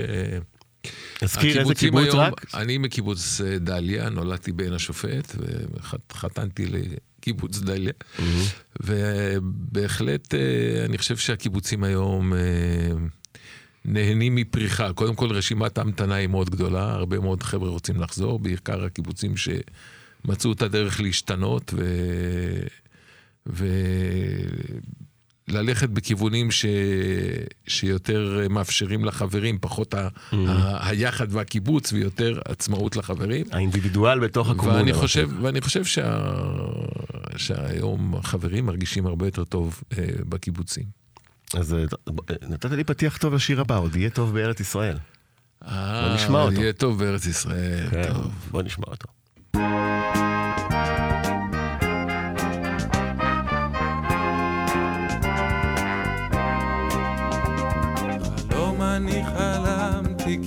תזכיר 1.18 1.60
איזה 1.60 1.74
קיבוץ 1.74 2.02
היום, 2.04 2.18
רק? 2.18 2.54
אני 2.54 2.78
מקיבוץ 2.78 3.40
דליה, 3.60 4.08
נולדתי 4.08 4.52
בעין 4.52 4.72
השופט, 4.72 5.36
וחתנתי 6.10 6.66
לקיבוץ 6.66 7.58
דליה. 7.58 7.92
ובהחלט, 8.80 10.34
אה, 10.34 10.84
אני 10.84 10.98
חושב 10.98 11.16
שהקיבוצים 11.16 11.84
היום 11.84 12.32
נהנים 13.84 14.34
מפריחה. 14.34 14.92
קודם 14.92 15.14
כל, 15.14 15.32
רשימת 15.32 15.78
ההמתנה 15.78 16.14
היא 16.14 16.28
מאוד 16.28 16.50
גדולה, 16.50 16.92
הרבה 16.92 17.20
מאוד 17.20 17.42
חבר'ה 17.42 17.68
רוצים 17.68 18.00
לחזור, 18.00 18.38
בעיקר 18.38 18.84
הקיבוצים 18.84 19.34
שמצאו 19.36 20.52
את 20.52 20.62
הדרך 20.62 21.00
להשתנות, 21.00 21.74
ו... 21.76 21.84
וללכת 25.48 25.88
בכיוונים 25.88 26.50
ש... 26.50 26.66
שיותר 27.66 28.46
מאפשרים 28.50 29.04
לחברים, 29.04 29.58
פחות 29.60 29.94
ה... 29.94 30.08
ה... 30.32 30.88
היחד 30.88 31.26
והקיבוץ 31.34 31.92
ויותר 31.92 32.40
עצמאות 32.44 32.96
לחברים. 32.96 33.46
האינדיבידואל 33.52 34.18
בתוך 34.18 34.50
הקומונה. 34.50 34.76
ואני 34.76 34.92
חושב, 34.92 35.30
ואני 35.42 35.60
חושב 35.60 35.84
שה... 35.84 36.20
שהיום 37.36 38.14
החברים 38.16 38.66
מרגישים 38.66 39.06
הרבה 39.06 39.26
יותר 39.26 39.44
טוב 39.44 39.82
אה, 39.98 40.04
בקיבוצים. 40.28 40.99
אז 41.58 41.74
אה, 41.74 41.84
נתת 42.48 42.70
לי 42.70 42.84
פתיח 42.84 43.16
טוב 43.16 43.34
לשיר 43.34 43.60
הבא, 43.60 43.78
עוד 43.78 43.96
יהיה 43.96 44.10
טוב 44.10 44.34
בארץ 44.34 44.60
ישראל. 44.60 44.96
אה, 45.68 46.14
נשמע 46.14 46.42
אותו. 46.42 46.60
יהיה 46.60 46.72
טוב 46.72 46.98
בארץ 46.98 47.26
ישראל, 47.26 47.86
כן, 47.90 48.12
טוב. 48.12 48.32
בוא 48.50 48.62
נשמע 48.62 48.84
אותו. 48.86 49.08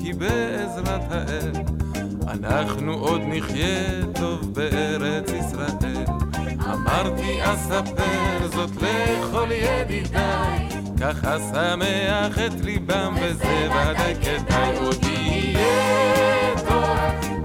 כי 0.03 0.13
בעזרת 0.13 1.11
האל 1.11 1.51
אנחנו 2.27 2.93
עוד 2.93 3.21
נחיה 3.25 4.05
טוב 4.15 4.53
בארץ 4.53 5.29
ישראל 5.29 6.05
אמרתי 6.73 7.39
אספר 7.43 8.47
זאת 8.47 8.69
לכל 8.81 9.49
ידידיי 9.51 10.62
ככה 11.03 11.37
שמח 11.39 12.39
את 12.45 12.61
ליבם 12.61 13.15
וזה 13.21 13.67
ודאי 13.71 14.15
כדאי 14.15 14.77
עוד 14.77 15.03
יהיה 15.03 16.55
טוב 16.67 16.97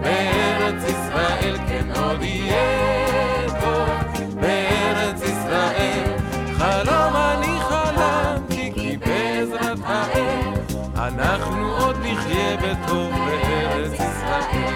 בארץ 0.03 0.83
ישראל 0.83 1.57
כן 1.69 1.87
עוד 2.01 2.23
יהיה 2.23 3.47
טוב 3.61 3.89
בארץ 4.35 5.23
ישראל. 5.23 6.17
חלום 6.59 7.17
אני 7.17 7.61
חלמתי 7.61 8.73
כי 8.75 8.97
בעזרת 8.97 9.79
האל 9.85 10.55
אנחנו 10.97 11.77
עוד 11.77 11.97
נחיה 11.97 12.57
בטוב 12.57 13.11
בארץ 13.11 13.93
ישראל. 13.93 14.75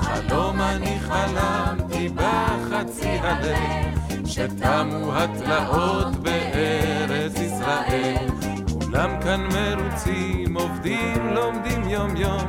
חלום 0.00 0.60
אני 0.60 0.98
חלמתי 1.00 2.08
בחצי 2.08 3.08
הלב 3.08 3.96
שתמו 4.26 5.16
התלאות 5.16 6.16
בארץ 6.16 6.55
כולם 8.72 9.20
כאן 9.22 9.48
מרוצים, 9.52 10.56
עובדים, 10.56 11.34
לומדים 11.34 11.88
יום 11.88 12.16
יום 12.16 12.48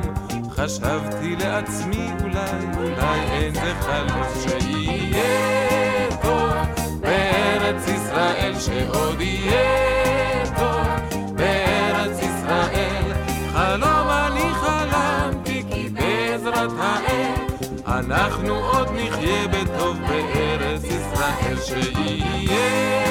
חשבתי 0.50 1.36
לעצמי 1.36 2.10
אולי, 2.22 2.66
אולי 2.76 3.20
אין 3.20 3.54
זה 3.54 3.74
חלום 3.80 4.26
שיהיה 4.42 6.10
טוב 6.22 6.52
בארץ 7.00 7.88
ישראל 7.88 8.52
שעוד 8.58 9.20
יהיה 9.20 10.44
טוב 10.56 10.86
בארץ 11.34 12.18
ישראל. 12.18 13.12
חלום 13.52 14.08
אני 14.08 14.54
חלמתי 14.54 15.62
כי 15.70 15.88
בעזרת 15.88 16.70
האל 16.78 17.48
אנחנו 17.86 18.54
עוד 18.54 18.88
נחיה 18.92 19.48
בטוב 19.48 19.96
בארץ 20.08 20.84
ישראל 20.84 21.56
שיהיה 21.64 23.07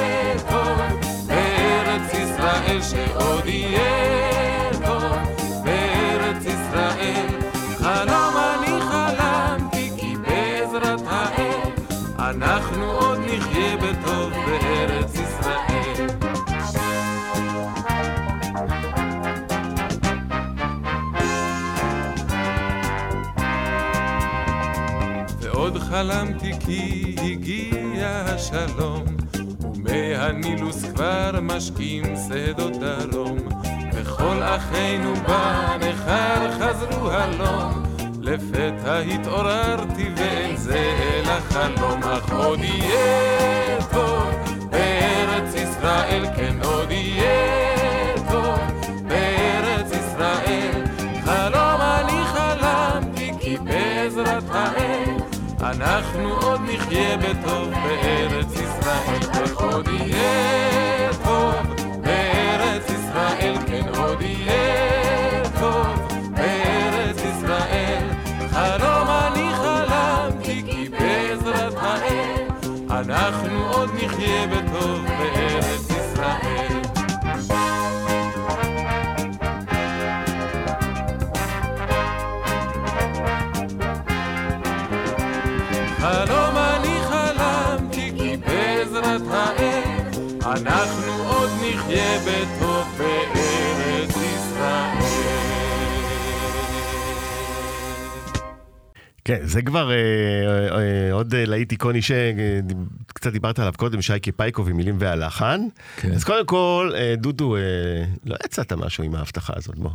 חלמתי 25.98 26.52
כי 26.60 27.14
הגיע 27.22 28.08
השלום 28.08 29.04
ומהנילוס 29.60 30.84
כבר 30.84 31.30
משקים 31.42 32.02
שדות 32.28 32.72
דרום. 32.72 33.38
וכל 33.92 34.42
אחינו 34.42 35.14
בנכר 35.14 36.50
חזרו 36.52 37.10
הלום 37.10 37.82
לפתע 38.20 38.98
התעוררתי 38.98 40.08
ואין 40.16 40.56
זה 40.56 40.94
אלא 41.00 41.40
חלום. 41.40 42.02
אך 42.02 42.32
עוד 42.32 42.58
יהיה 42.60 43.78
טוב 43.90 44.30
בארץ 44.70 45.54
ישראל 45.54 46.24
כן 46.36 46.54
עוד 46.64 46.90
יהיה 46.90 48.14
טוב 48.30 48.58
בארץ 49.08 49.92
ישראל. 49.92 50.84
חלום 51.24 51.80
אני 51.80 52.24
חלמתי 52.26 53.30
כי 53.40 53.56
בעזרת 53.58 54.44
האל 54.50 55.07
אנחנו 55.62 56.32
עוד 56.42 56.60
נחיה 56.60 57.16
בטוב 57.16 57.70
בארץ 57.70 58.52
ישראל 58.52 59.20
ועוד 59.34 59.88
יהיה 59.88 60.97
כן, 99.28 99.38
זה 99.42 99.62
כבר 99.62 99.90
אה, 99.90 99.96
אה, 99.96 100.78
אה, 100.78 101.12
עוד 101.12 101.34
אה, 101.34 101.44
להיט 101.44 101.72
איקוני 101.72 102.02
שקצת 102.02 103.32
דיברת 103.32 103.58
עליו 103.58 103.72
קודם, 103.76 104.02
שייקי 104.02 104.32
פייקוב 104.32 104.68
עם 104.68 104.76
מילים 104.76 104.96
והלחן. 104.98 105.60
כן. 105.96 106.12
אז 106.12 106.24
קודם 106.24 106.46
כל, 106.46 106.92
אה, 106.94 107.14
דודו, 107.16 107.56
אה, 107.56 107.60
לא 108.26 108.36
יצאת 108.44 108.72
משהו 108.72 109.04
עם 109.04 109.14
ההבטחה 109.14 109.52
הזאת, 109.56 109.78
בוא. 109.78 109.90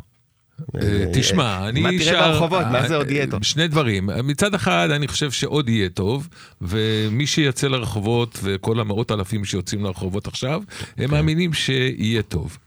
אה, 0.76 1.06
תשמע, 1.14 1.70
אני 1.70 1.82
מה 1.82 1.90
תראה 2.00 2.28
ברחובות, 2.28 2.66
מה 2.72 2.88
זה 2.88 2.94
אה, 2.94 3.00
עוד 3.00 3.12
יהיה 3.12 3.28
טוב? 3.28 3.44
שני 3.44 3.68
דברים. 3.68 4.10
מצד 4.24 4.54
אחד, 4.54 4.90
אני 4.92 5.08
חושב 5.08 5.32
שעוד 5.32 5.70
יהיה 5.70 5.90
טוב, 5.90 6.28
ומי 6.62 7.28
שיצא 7.28 7.68
לרחובות, 7.68 8.40
וכל 8.44 8.80
המאות 8.80 9.12
אלפים 9.12 9.46
שיוצאים 9.46 9.84
לרחובות 9.84 10.28
עכשיו, 10.28 10.62
הם 10.98 11.12
מאמינים 11.12 11.54
שיהיה 11.54 12.22
טוב. 12.22 12.58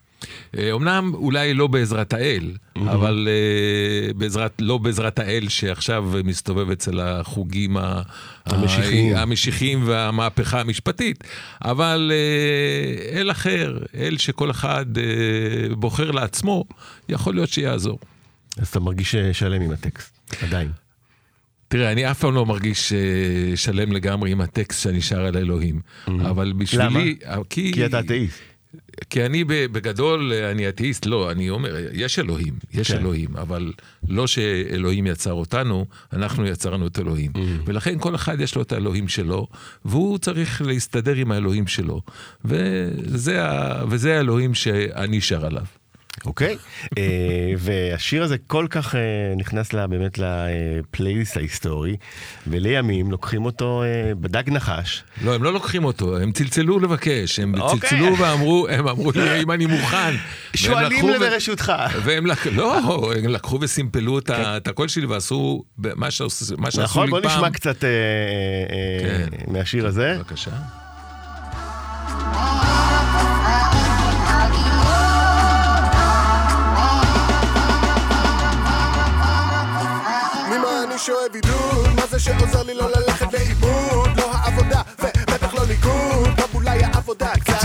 אה, 0.58 0.72
אמנם 0.72 1.10
אולי 1.14 1.54
לא 1.54 1.66
בעזרת 1.66 2.12
האל, 2.12 2.50
אבל 2.76 3.28
אה, 3.30 4.12
בעזרת, 4.12 4.52
לא 4.60 4.78
בעזרת 4.78 5.18
האל 5.18 5.48
שעכשיו 5.48 6.10
מסתובב 6.24 6.70
אצל 6.70 7.00
החוגים 7.00 7.76
המשיחיים. 8.46 9.16
ה- 9.16 9.22
המשיחיים 9.22 9.82
והמהפכה 9.86 10.60
המשפטית, 10.60 11.24
אבל 11.64 12.12
אה, 12.14 13.20
אל 13.20 13.30
אחר, 13.30 13.78
אל 13.94 14.16
שכל 14.18 14.50
אחד 14.50 14.86
אה, 14.98 15.04
בוחר 15.74 16.10
לעצמו, 16.10 16.64
יכול 17.08 17.34
להיות 17.34 17.48
שיעזור. 17.48 17.98
אז 18.58 18.68
אתה 18.68 18.80
מרגיש 18.80 19.14
אה, 19.14 19.34
שלם 19.34 19.62
עם 19.62 19.70
הטקסט, 19.70 20.16
עדיין. 20.42 20.68
תראה, 21.68 21.92
אני 21.92 22.10
אף 22.10 22.20
פעם 22.20 22.34
לא 22.34 22.46
מרגיש 22.46 22.92
אה, 22.92 22.98
שלם 23.56 23.92
לגמרי 23.92 24.30
עם 24.30 24.40
הטקסט 24.40 24.82
שאני 24.82 25.02
שר 25.02 25.20
על 25.20 25.36
אלוהים, 25.36 25.80
אבל 26.08 26.52
בשבילי... 26.56 27.16
למה? 27.26 27.44
כי... 27.50 27.72
כי 27.74 27.86
אתה 27.86 28.00
אתאיסט. 28.00 28.38
כי 29.10 29.26
אני 29.26 29.44
בגדול, 29.44 30.32
אה, 30.32 30.50
אני 30.50 30.68
אתאיסט, 30.68 31.06
לא, 31.06 31.30
אני 31.30 31.50
אומר, 31.50 31.76
יש 31.92 32.18
אלוהים, 32.18 32.54
יש 32.72 32.90
כן. 32.90 32.98
אלוהים, 32.98 33.36
אבל 33.36 33.72
לא 34.08 34.26
שאלוהים 34.26 35.06
יצר 35.06 35.32
אותנו, 35.32 35.86
אנחנו 36.12 36.46
יצרנו 36.46 36.86
את 36.86 36.98
אלוהים. 36.98 37.32
ולכן 37.64 37.98
כל 37.98 38.14
אחד 38.14 38.40
יש 38.40 38.54
לו 38.54 38.62
את 38.62 38.72
האלוהים 38.72 39.08
שלו, 39.08 39.46
והוא 39.84 40.18
צריך 40.18 40.62
להסתדר 40.62 41.14
עם 41.14 41.32
האלוהים 41.32 41.66
שלו. 41.66 42.02
וזה, 42.44 43.42
וזה 43.88 44.16
האלוהים 44.16 44.54
שאני 44.54 45.20
שר 45.20 45.46
עליו. 45.46 45.64
אוקיי? 46.26 46.56
אה, 46.98 47.02
והשיר 47.58 48.22
הזה 48.22 48.36
כל 48.46 48.66
כך 48.70 48.94
אה, 48.94 49.00
נכנס 49.36 49.72
לה, 49.72 49.86
באמת 49.86 50.18
לפלייליסט 50.18 51.36
ההיסטורי, 51.36 51.96
ולימים 52.46 53.10
לוקחים 53.10 53.44
אותו 53.44 53.82
אה, 53.82 54.14
בדג 54.14 54.50
נחש. 54.50 55.04
לא, 55.22 55.34
הם 55.34 55.42
לא 55.42 55.52
לוקחים 55.52 55.84
אותו, 55.84 56.18
הם 56.18 56.32
צלצלו 56.32 56.78
לבקש, 56.78 57.40
הם 57.40 57.60
אוקיי. 57.60 57.80
צלצלו 57.90 58.18
ואמרו, 58.18 58.68
הם 58.68 58.88
אמרו 58.88 59.12
לי 59.12 59.42
אם 59.42 59.50
אני 59.56 59.66
מוכן. 59.66 60.14
שואלים 60.56 61.08
לברשותך. 61.08 61.72
והם 62.04 62.26
לקחו, 62.26 62.50
לא, 62.50 63.12
הם 63.16 63.28
לקחו 63.28 63.58
וסימפלו 63.60 64.18
את 64.18 64.30
את 64.30 64.68
הקול 64.68 64.88
שלי 64.88 65.06
ועשו 65.06 65.62
מה 65.96 66.10
שעשו 66.10 66.54
נכון? 66.82 67.04
לי 67.04 67.10
בוא 67.10 67.20
פעם. 67.20 67.30
נשמע 67.30 67.50
קצת 67.50 67.84
אה, 67.84 67.88
אה, 67.88 69.10
אה, 69.10 69.26
כן. 69.26 69.52
מהשיר 69.52 69.86
הזה. 69.86 70.16
בבקשה. 70.18 70.50
שאוהב 81.06 81.34
עידוד? 81.34 81.88
מה 81.96 82.06
זה 82.10 82.20
שעוזר 82.20 82.62
לי 82.62 82.74
לא 82.74 82.90
ללכת 82.90 83.32
לאיבוד? 83.32 83.95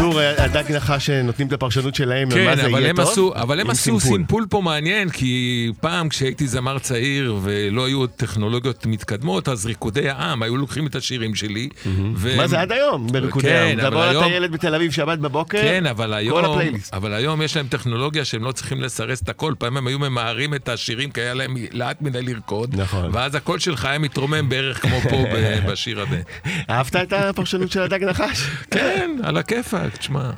בקיצור, 0.01 0.19
הדג 0.37 0.71
נחש 0.71 1.09
נותנים 1.09 1.47
את 1.47 1.53
הפרשנות 1.53 1.95
שלהם, 1.95 2.29
כן, 2.31 2.45
מה 2.45 2.55
זה 2.55 2.61
יהיה 2.61 2.93
טוב? 2.93 3.07
עשו, 3.07 3.33
אבל 3.35 3.59
הם 3.59 3.69
עשו 3.69 3.99
סימפול. 3.99 4.45
פה 4.49 4.61
מעניין, 4.61 5.09
כי 5.09 5.71
פעם 5.81 6.09
כשהייתי 6.09 6.47
זמר 6.47 6.79
צעיר 6.79 7.35
ולא 7.41 7.85
היו 7.85 7.99
עוד 7.99 8.09
טכנולוגיות 8.09 8.85
מתקדמות, 8.85 9.47
אז 9.49 9.65
ריקודי 9.65 10.09
העם 10.09 10.43
היו 10.43 10.57
לוקחים 10.57 10.87
את 10.87 10.95
השירים 10.95 11.35
שלי. 11.35 11.69
והם- 12.15 12.37
מה 12.37 12.47
זה 12.47 12.61
עד 12.61 12.71
היום? 12.71 13.07
בריקודי 13.07 13.47
כן, 13.47 13.53
העם. 13.55 13.79
אבל 13.79 13.89
תבוא 13.89 14.01
היום- 14.03 14.23
לטיילת 14.23 14.51
בתל 14.51 14.75
אביב 14.75 14.91
שבת 14.91 15.19
בבוקר, 15.19 15.61
כן, 15.61 15.85
אבל 15.85 16.13
היום, 16.13 16.45
הפלייליסט. 16.45 16.93
אבל 16.93 17.13
היום 17.13 17.41
יש 17.41 17.55
להם 17.57 17.67
טכנולוגיה 17.67 18.25
שהם 18.25 18.43
לא 18.43 18.51
צריכים 18.51 18.81
לסרס 18.81 19.21
את 19.21 19.29
הכל. 19.29 19.53
פעם 19.57 19.77
הם 19.77 19.87
היו 19.87 19.99
ממהרים 19.99 20.53
את 20.53 20.69
השירים 20.69 21.11
כי 21.11 21.21
היה 21.21 21.33
להם 21.33 21.55
לאט 21.71 22.01
מדי 22.01 22.21
לרקוד. 22.21 22.75
נכון. 22.81 23.09
ואז 23.13 23.35
הקול 23.35 23.59
שלך 23.59 23.85
היה 23.85 23.99
מתרומם 23.99 24.49
בערך 24.49 24.81
כמו 24.81 25.01
פה 25.09 25.23
בשיר 25.67 26.01
הזה. 26.01 26.21
אהבת 26.69 26.95
את 26.95 27.13
הפרשנות 27.13 27.71
של 27.71 27.81
הדג 27.81 28.03
נחש? 28.03 28.47
כן, 28.71 29.11
על 29.23 29.37
הכיפאק, 29.37 29.90
תשמע. 29.97 30.31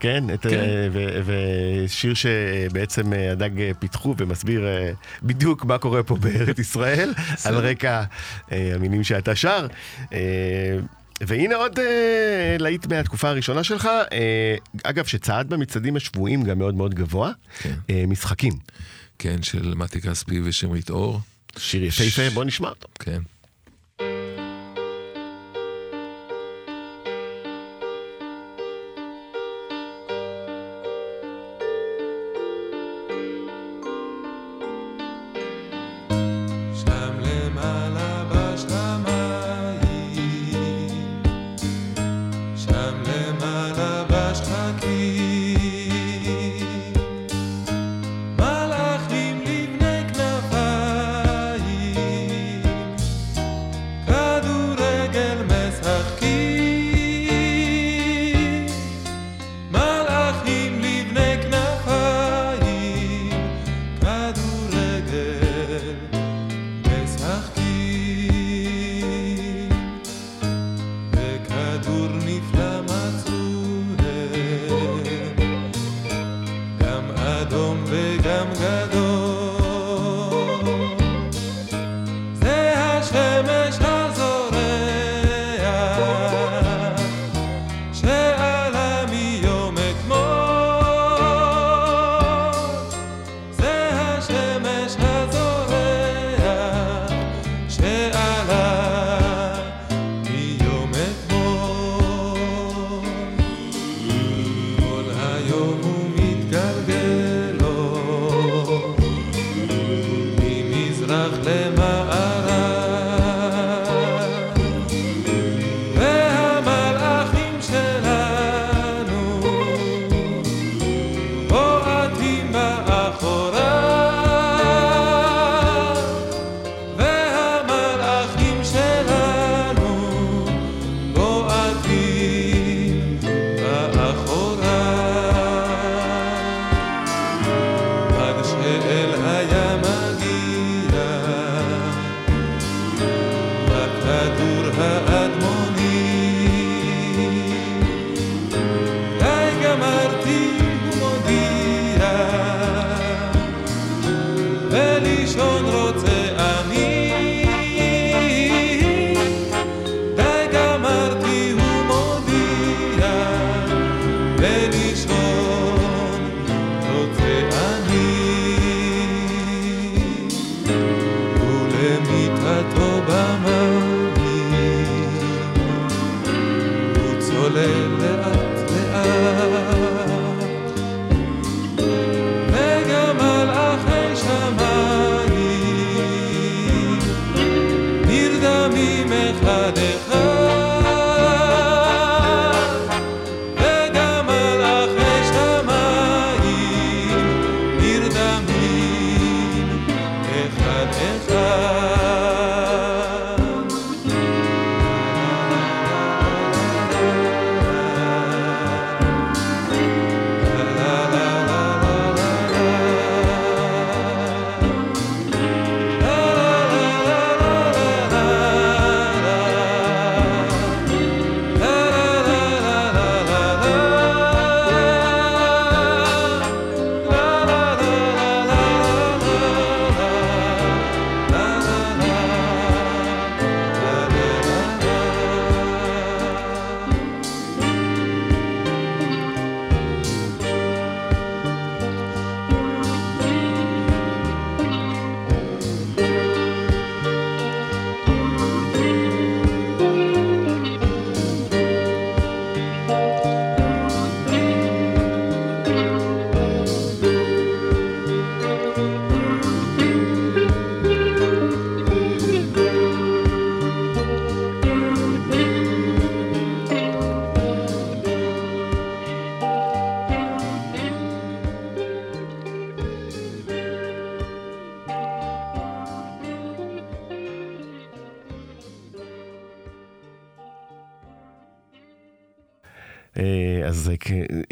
כן, 0.00 0.24
את, 0.34 0.42
כן. 0.42 0.48
אה, 0.54 0.88
ושיר 1.24 2.14
שבעצם 2.14 3.12
אה, 3.12 3.32
הדג 3.32 3.60
אה, 3.60 3.70
פיתחו 3.78 4.14
ומסביר 4.18 4.66
בדיוק 5.22 5.64
מה 5.64 5.78
קורה 5.78 6.02
פה 6.02 6.16
בארץ 6.16 6.58
ישראל, 6.58 7.14
על 7.44 7.54
רקע 7.54 8.02
המינים 8.50 9.04
שאתה 9.04 9.34
שר. 9.34 9.66
והנה 11.20 11.54
עוד 11.54 11.78
אה, 11.78 12.56
להיט 12.58 12.86
מהתקופה 12.86 13.28
הראשונה 13.28 13.64
שלך, 13.64 13.88
אה, 14.12 14.56
אגב, 14.82 15.04
שצעד 15.04 15.48
במצעדים 15.48 15.96
השבועיים 15.96 16.42
גם 16.42 16.58
מאוד 16.58 16.74
מאוד 16.74 16.94
גבוה, 16.94 17.32
כן. 17.58 17.74
אה, 17.90 18.04
משחקים. 18.06 18.52
כן, 19.18 19.42
של 19.42 19.74
מתי 19.76 20.00
כספי 20.00 20.40
ושמרית 20.44 20.90
אור. 20.90 21.20
שיר 21.58 21.84
יפהפה, 21.84 22.30
בוא 22.34 22.44
נשמע 22.44 22.68
אותו. 22.68 22.88
כן. 22.98 23.20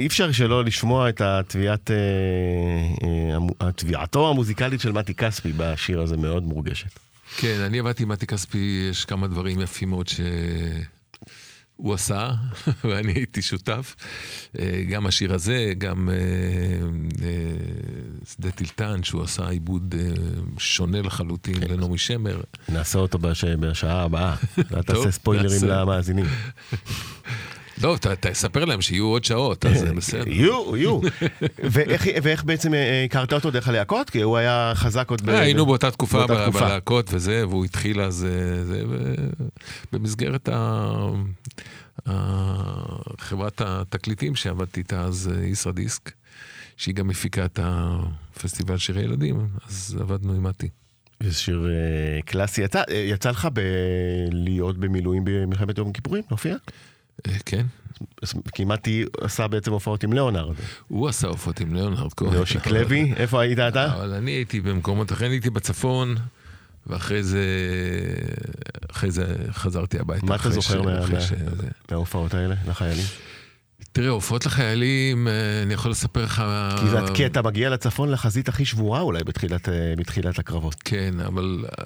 אי 0.05 0.09
אפשר 0.09 0.33
שלא 0.33 0.65
לשמוע 0.65 1.09
את 1.09 1.21
התביעת, 1.21 1.91
אה, 1.91 1.97
אה, 3.03 3.39
התביעתו 3.69 4.31
המוזיקלית 4.31 4.81
של 4.81 4.93
מתי 4.93 5.15
כספי 5.15 5.53
בשיר 5.57 6.01
הזה 6.01 6.17
מאוד 6.17 6.43
מורגשת. 6.43 6.99
כן, 7.37 7.61
אני 7.61 7.79
עבדתי 7.79 8.03
עם 8.03 8.09
מתי 8.09 8.27
כספי, 8.27 8.89
יש 8.91 9.05
כמה 9.05 9.27
דברים 9.29 9.61
יפים 9.61 9.91
מאוד 9.91 10.09
שהוא 10.09 11.95
עשה, 11.95 12.31
ואני 12.85 13.13
הייתי 13.13 13.43
שותף. 13.43 13.97
אה, 14.59 14.85
גם 14.89 15.07
השיר 15.07 15.35
הזה, 15.35 15.73
גם 15.79 16.09
אה, 16.09 16.15
אה, 17.27 17.31
שדה 18.31 18.51
טילטן, 18.51 19.03
שהוא 19.03 19.23
עשה 19.23 19.49
עיבוד 19.49 19.95
אה, 19.99 20.15
שונה 20.59 21.03
לחלוטין 21.03 21.55
לנעמי 21.69 21.99
שמר. 21.99 22.41
נעשה 22.69 22.99
אותו 22.99 23.19
בש... 23.19 23.45
בשעה 23.45 24.03
הבאה. 24.03 24.37
תעשה 24.69 24.83
טוב, 24.83 25.11
ספוילרים. 25.11 25.61
למאזינים. 25.65 26.27
לא, 27.83 27.97
תספר 28.21 28.65
להם 28.65 28.81
שיהיו 28.83 29.05
עוד 29.07 29.25
שעות, 29.25 29.67
אז 29.67 29.79
זה 29.79 29.93
בסדר. 29.93 30.29
יהיו, 30.29 30.77
יהו. 30.77 31.03
ואיך, 31.59 32.45
בעצם 32.45 32.75
אה, 32.75 33.05
הכרת 33.05 33.33
אותו 33.33 33.51
דרך 33.51 33.69
הלהקות? 33.69 34.11
כי 34.11 34.23
הוא 34.23 34.37
היה 34.37 34.73
חזק 34.75 35.11
עוד 35.11 35.23
ב... 35.23 35.29
אה, 35.29 35.41
היינו 35.41 35.67
באותה 35.67 35.91
תקופה. 35.91 36.27
בלהקות 36.27 37.07
וזה, 37.13 37.49
והוא 37.49 37.65
התחיל 37.65 38.01
אז, 38.01 38.27
אה, 38.31 38.81
במסגרת 39.93 40.49
ה- 40.49 41.11
חברת 43.19 43.61
התקליטים 43.65 44.35
שעבדתי 44.35 44.81
איתה 44.81 45.01
אז, 45.01 45.31
ישראדיסק, 45.45 46.13
שהיא 46.77 46.95
גם 46.95 47.11
הפיקה 47.11 47.45
את 47.45 47.59
הפסטיבל 47.63 48.79
שירי 48.79 49.03
ילדים, 49.03 49.49
אז 49.69 49.97
עבדנו 50.01 50.33
עם 50.33 50.43
מתי. 50.43 50.69
זה 51.23 51.35
שיר 51.35 51.67
קלאסי. 52.25 52.63
יצא, 52.63 52.83
יצא 52.91 53.31
לך 53.31 53.49
ב... 53.53 53.61
להיות 54.33 54.79
במילואים 54.79 55.23
במלחמת 55.25 55.79
יום 55.79 55.91
הכיפורים? 55.91 56.23
להופיע? 56.31 56.57
אה, 57.27 57.33
כן, 57.47 57.67
כי 58.55 58.65
מתי 58.65 59.05
עשה 59.21 59.49
בעצם 59.49 59.73
הופעות 59.73 60.05
עם 60.05 60.13
ליאונרד. 60.13 60.55
הוא 60.89 61.09
עשה 61.09 61.29
הופעות 61.29 61.61
עם 61.61 61.75
ליאונרד 61.75 62.13
כהן. 62.15 62.31
לוי, 62.71 63.13
איפה 63.17 63.41
היית 63.43 63.59
אתה? 63.59 63.95
אבל 63.95 64.13
אני 64.15 64.31
הייתי 64.31 64.61
במקומות 64.61 65.13
אחרים, 65.13 65.31
הייתי 65.31 65.51
בצפון, 65.51 66.15
ואחרי 66.87 67.23
זה, 67.23 67.45
אחרי 68.91 69.11
זה 69.11 69.25
חזרתי 69.51 69.99
הביתה. 69.99 70.27
מה 70.27 70.35
אתה 70.37 70.51
זוכר. 70.51 70.83
מההופעות 71.91 72.35
האלה 72.35 72.55
לחיילים? 72.69 73.05
תראה, 73.93 74.09
הופעות 74.09 74.47
לחיילים, 74.47 75.29
אה, 75.29 75.33
אני 75.63 75.75
יכול 75.75 75.91
לספר 75.91 76.25
לך... 76.25 76.43
כי 76.81 76.89
זה- 76.89 76.99
כי 77.15 77.27
אתה 77.27 77.43
מגיע 77.43 77.71
לצפון 77.71 78.11
לחזית 78.11 78.49
הכי 78.49 78.65
שבורה 78.65 79.01
אולי 79.01 79.25
בתחילת, 79.25 79.69
אה, 79.69 79.95
בתחילת 79.97 80.39
הקרבות. 80.39 80.75
כן, 80.85 81.15
אבל 81.27 81.65
אה, 81.79 81.85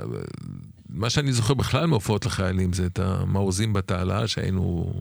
מה 0.89 1.11
שאני 1.11 1.33
זוכר 1.33 1.55
בכלל 1.55 1.87
מהופעות 1.87 2.27
לחיילים 2.27 2.73
זה 2.73 2.87
את 2.87 2.99
המעוזים 2.99 3.73
בתעלה 3.73 4.29
שהיינו, 4.29 4.93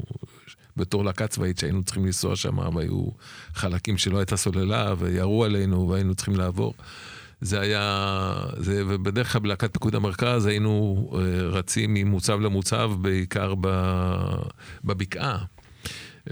בתור 0.78 1.06
להקה 1.06 1.28
צבאית 1.28 1.58
שהיינו 1.58 1.84
צריכים 1.84 2.06
לנסוע 2.06 2.36
שם, 2.36 2.58
והיו 2.76 3.08
חלקים 3.54 3.98
שלא 3.98 4.18
הייתה 4.18 4.38
סוללה, 4.38 4.94
וירו 4.98 5.44
עלינו 5.44 5.90
והיינו 5.90 6.16
צריכים 6.16 6.36
לעבור. 6.36 6.74
זה 7.42 7.60
היה, 7.60 8.36
זה, 8.58 8.84
ובדרך 8.88 9.32
כלל 9.32 9.42
בלהקת 9.42 9.74
פיקוד 9.74 9.96
המרכז 9.96 10.46
היינו 10.46 11.10
אה, 11.14 11.20
רצים 11.42 11.94
ממוצב 11.94 12.40
למוצב, 12.40 12.92
בעיקר 13.02 13.54
בבקעה. 14.84 15.38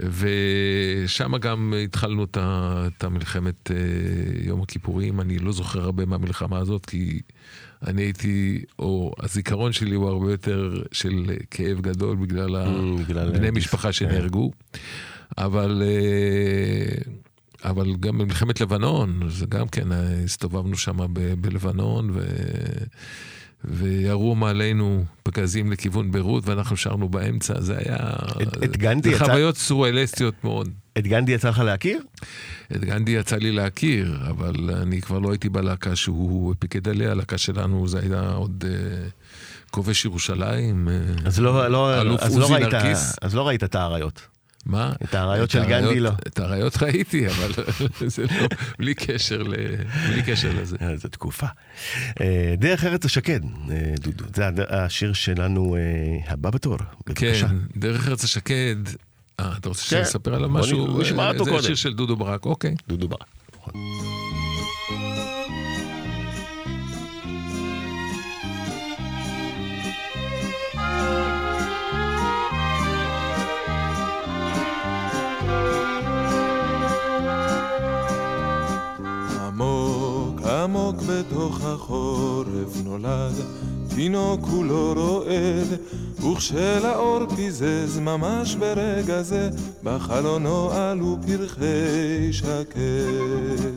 ושם 0.03 1.37
גם 1.37 1.73
התחלנו 1.83 2.23
את 2.33 3.03
המלחמת 3.03 3.71
אה, 3.71 3.75
יום 4.47 4.61
הכיפורים. 4.61 5.21
אני 5.21 5.39
לא 5.39 5.51
זוכר 5.51 5.81
הרבה 5.81 6.05
מהמלחמה 6.05 6.57
הזאת, 6.57 6.85
כי 6.85 7.19
אני 7.87 8.01
הייתי, 8.01 8.63
או 8.79 9.13
הזיכרון 9.19 9.71
שלי 9.73 9.95
הוא 9.95 10.07
הרבה 10.07 10.31
יותר 10.31 10.81
של 10.91 11.25
כאב 11.51 11.81
גדול 11.81 12.15
בגלל 12.17 12.55
Mm, 12.55 13.01
בגלל 13.01 13.31
בני 13.31 13.51
משפחה 13.51 13.87
כן. 13.87 13.91
שנהרגו. 13.93 14.51
אבל, 15.37 15.83
אה, 15.85 16.95
אבל 17.69 17.95
גם 17.99 18.17
במלחמת 18.17 18.61
לבנון, 18.61 19.19
זה 19.29 19.45
גם 19.45 19.67
כן, 19.67 19.91
אה, 19.91 20.23
הסתובבנו 20.23 20.77
שם 20.77 20.97
ב- 21.13 21.33
בלבנון, 21.41 22.09
ו... 22.13 22.19
וירו 23.67 24.35
מעלינו 24.35 25.03
פגזים 25.23 25.71
לכיוון 25.71 26.11
ביירות, 26.11 26.47
ואנחנו 26.47 26.77
שרנו 26.77 27.09
באמצע, 27.09 27.61
זה 27.61 27.77
היה... 27.77 27.97
את- 28.41 28.63
את 28.63 28.77
גנדי 28.77 29.09
זה 29.09 29.15
יצא- 29.15 29.25
חוויות 29.25 29.57
סוריאליסטיות 29.57 30.43
מאוד. 30.43 30.69
את 30.97 31.07
גנדי 31.07 31.31
יצא 31.31 31.49
לך 31.49 31.59
להכיר? 31.59 31.99
את 32.75 32.83
גנדי 32.85 33.11
יצא 33.11 33.35
לי 33.35 33.51
להכיר, 33.51 34.17
אבל 34.29 34.55
אני 34.81 35.01
כבר 35.01 35.19
לא 35.19 35.31
הייתי 35.31 35.49
בלהקה 35.49 35.95
שהוא 35.95 36.53
פיקד 36.59 36.87
עליה, 36.89 37.11
הלהקה 37.11 37.37
שלנו 37.37 37.87
זה 37.87 37.99
היה 37.99 38.29
עוד 38.29 38.63
אה, 38.67 39.07
כובש 39.71 40.05
ירושלים. 40.05 40.89
אה, 40.89 40.93
אז 41.25 41.39
לא, 41.39 41.67
לא, 41.67 42.01
אלוף 42.01 42.21
אז 42.21 42.37
לא 42.37 42.43
עוזי 42.43 42.53
ראית, 42.53 42.73
נרקיס. 42.73 43.15
אז 43.21 43.35
לא 43.35 43.47
ראית 43.47 43.63
את 43.63 43.75
האריות. 43.75 44.27
מה? 44.65 44.93
את 45.03 45.15
האריות 45.15 45.49
של 45.49 45.65
גנדי 45.65 45.99
לא. 45.99 46.11
את 46.27 46.39
האריות 46.39 46.83
ראיתי, 46.83 47.27
אבל 47.27 47.51
זה 48.07 48.23
לא, 48.23 48.47
בלי 48.79 48.93
קשר, 48.93 49.43
ל, 49.43 49.55
בלי 50.09 50.21
קשר 50.25 50.51
לזה. 50.61 50.77
איזו 50.81 51.09
תקופה. 51.09 51.47
אה, 52.21 52.55
דרך 52.57 52.83
ארץ 52.83 53.05
השקד, 53.05 53.39
אה, 53.71 53.93
דודו. 53.99 54.25
זה 54.35 54.63
השיר 54.69 55.13
שלנו 55.13 55.75
אה, 55.75 56.31
הבא 56.31 56.49
בתור. 56.49 56.77
בבקשה. 57.07 57.47
כן, 57.47 57.55
דרך 57.75 58.07
ארץ 58.07 58.23
השקד, 58.23 58.75
אה, 59.39 59.53
אתה 59.57 59.69
רוצה 59.69 59.81
כן. 59.81 59.89
שאני 59.89 60.01
אספר 60.01 60.35
עליו 60.35 60.49
משהו? 60.49 61.01
נשמע 61.01 61.23
אה, 61.23 61.29
אותו 61.29 61.45
זה 61.45 61.51
קודם. 61.51 61.63
שיר 61.63 61.75
של 61.75 61.93
דודו 61.93 62.15
ברק, 62.15 62.45
אוקיי. 62.45 62.75
דודו 62.87 63.07
ברק. 63.07 63.25
נכון. 63.59 63.73
עמוק 80.65 80.95
בתוך 80.95 81.65
החורף 81.65 82.83
נולד 82.85 83.33
תינוק 83.95 84.41
כולו 84.41 84.93
רועד 84.93 85.79
וכשלאור 86.19 87.19
פיזז 87.35 87.99
ממש 87.99 88.55
ברגע 88.55 89.21
זה 89.21 89.49
בחלונו 89.83 90.71
עלו 90.71 91.17
פרחי 91.27 92.33
שקד. 92.33 93.71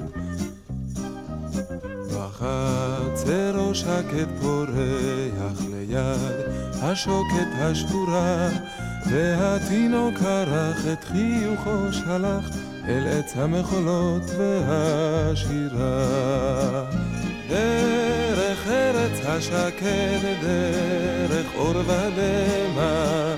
בחצרו 2.15 3.75
שקט 3.75 4.29
פורח 4.41 5.61
ליד 5.71 6.49
השוקת 6.83 7.49
השבורה 7.59 8.49
והתינוק 9.11 10.23
ערך 10.23 10.87
את 10.93 11.05
חיוכו 11.05 11.93
שלח 11.93 12.68
אל 12.89 13.07
עץ 13.07 13.37
המחולות 13.37 14.23
והשירה. 14.39 16.05
דרך 17.49 18.67
ארץ 18.69 19.21
השקד, 19.27 20.19
דרך 20.43 21.47
אור 21.55 21.75
ודמע 21.77 23.35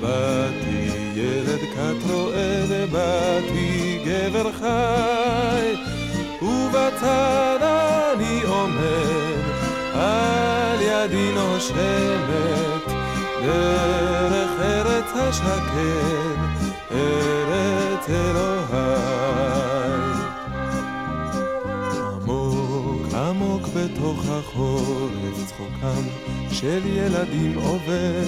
באתי 0.00 0.88
ילד 1.14 1.60
כת 1.74 2.10
רועד, 2.10 2.90
באתי 2.92 3.98
גבר 4.04 4.52
חי. 4.52 5.74
ובצד 6.42 7.58
אני 7.62 8.40
עומד, 8.42 9.42
על 9.94 10.80
ידי 10.80 11.32
נושמת, 11.34 12.92
דרך 13.42 14.50
ארץ 14.60 15.10
השקד, 15.14 16.36
ארץ 16.92 18.10
אלוהי. 18.10 18.65
בתוך 24.06 24.24
החורף 24.28 25.46
צחוקם 25.46 26.02
של 26.50 26.80
ילדים 26.86 27.58
עובד, 27.58 28.26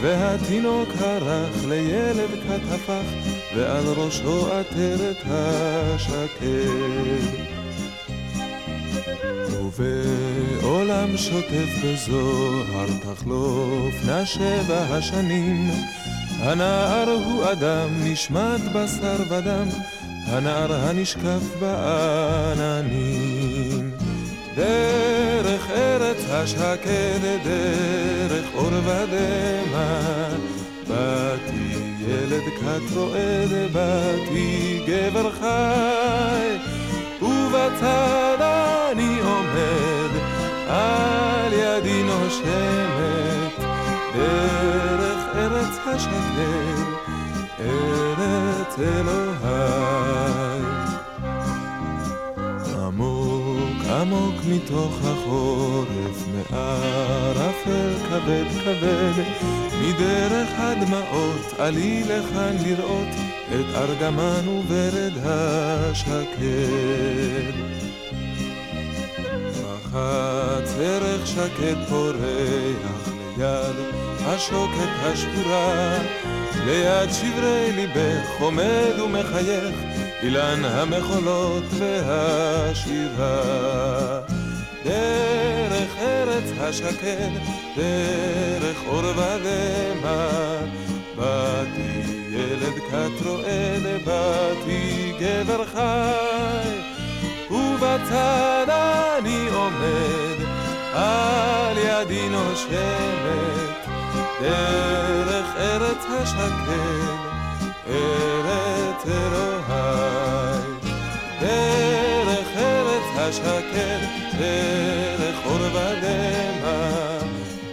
והתינוק 0.00 0.88
הרך 1.00 1.64
לילד 1.68 2.30
כת 2.48 2.72
הפך, 2.72 3.02
ועל 3.56 3.84
ראשו 3.96 4.52
עטרת 4.52 5.16
השקד. 5.26 6.44
ובעולם 9.78 11.16
שוטף 11.16 11.68
בזוהר 11.84 12.86
תחלופנה 13.02 14.26
שבע 14.26 14.80
השנים 14.90 15.70
הנער 16.38 17.10
הוא 17.10 17.44
אדם 17.52 17.88
נשמט 18.04 18.60
בשר 18.74 19.16
ודם 19.30 19.68
הנער 20.26 20.72
הנשקף 20.72 21.60
בעננים 21.60 23.43
דרך 24.54 25.70
ארץ 25.70 26.24
השקד 26.30 27.20
דרך 27.44 28.44
אור 28.54 28.66
ודמע. 28.66 30.28
באתי 30.88 31.74
ילד 32.00 32.42
כת 32.60 32.96
רועד 32.96 33.72
באתי 33.72 34.80
גבר 34.86 35.32
חי. 35.32 36.56
ובצד 37.22 38.38
אני 38.40 39.20
עומד, 39.20 40.10
על 40.68 41.52
ידי 41.52 42.02
נושמת, 42.02 43.64
דרך 44.14 45.36
ארץ 45.36 45.78
השקד, 45.86 46.84
ארץ 47.60 48.78
אלוהי. 48.78 50.13
עמוק 53.90 54.34
מתוך 54.48 54.98
החורף, 55.04 56.26
מערפל 56.50 57.94
כבד 58.08 58.44
כבד, 58.64 59.22
מדרך 59.80 60.48
הדמעות 60.58 61.54
עלי 61.58 62.04
לכאן 62.04 62.56
לראות 62.66 63.08
את 63.48 63.74
ארגמן 63.74 64.48
ורד 64.68 65.12
השקד. 65.24 66.44
רחץ 69.94 70.74
ערך 70.80 71.26
שקט 71.26 71.88
פורח 71.88 73.08
ליד 73.36 73.76
השוקת 74.20 74.88
השבורה, 75.02 75.98
ליד 76.66 77.10
שברי 77.12 77.72
ליבך 77.72 78.40
עומד 78.40 79.00
ומחייך 79.04 79.74
אילן 80.24 80.64
המחולות 80.64 81.64
והשירה. 81.78 83.40
דרך 84.84 85.90
ארץ 85.98 86.44
השקד, 86.60 87.30
דרך 87.76 88.76
אור 88.86 89.02
ודמע, 89.04 90.28
באתי 91.16 92.02
ילד 92.30 92.74
כת 92.90 93.26
רועד, 93.26 93.82
באתי 94.04 95.12
גבר 95.20 95.64
חי, 95.64 96.70
ובצד 97.50 98.66
אני 98.68 99.48
עומד, 99.54 100.44
על 100.92 101.78
ידי 101.78 102.28
נושמת, 102.28 103.88
דרך 104.40 105.46
ארץ 105.56 106.04
השקד, 106.10 107.14
ארץ 107.88 108.83
אלוהי. 109.06 110.74
דרך 111.40 112.48
ארץ 112.56 113.18
השקד, 113.18 113.98
דרך 114.38 115.36
אור 115.44 115.60
ודמע, 115.60 117.18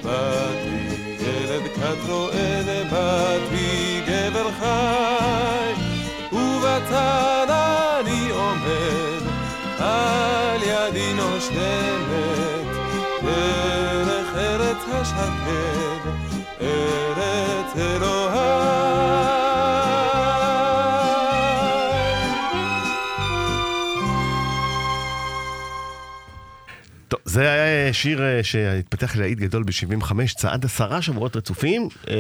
באתי 0.04 0.96
ילד 1.20 1.66
כת 1.76 2.10
רועד, 2.10 2.66
באתי 2.92 3.61
זה 27.32 27.52
היה 27.52 27.94
שיר 27.94 28.22
אה, 28.24 28.44
שהתפתח 28.44 29.16
ללהיט 29.16 29.40
גדול 29.40 29.64
ב-75, 29.64 30.14
צעד 30.36 30.66
עשרה 30.66 31.02
שבועות 31.02 31.36
רצופים 31.36 31.88
אה, 32.08 32.16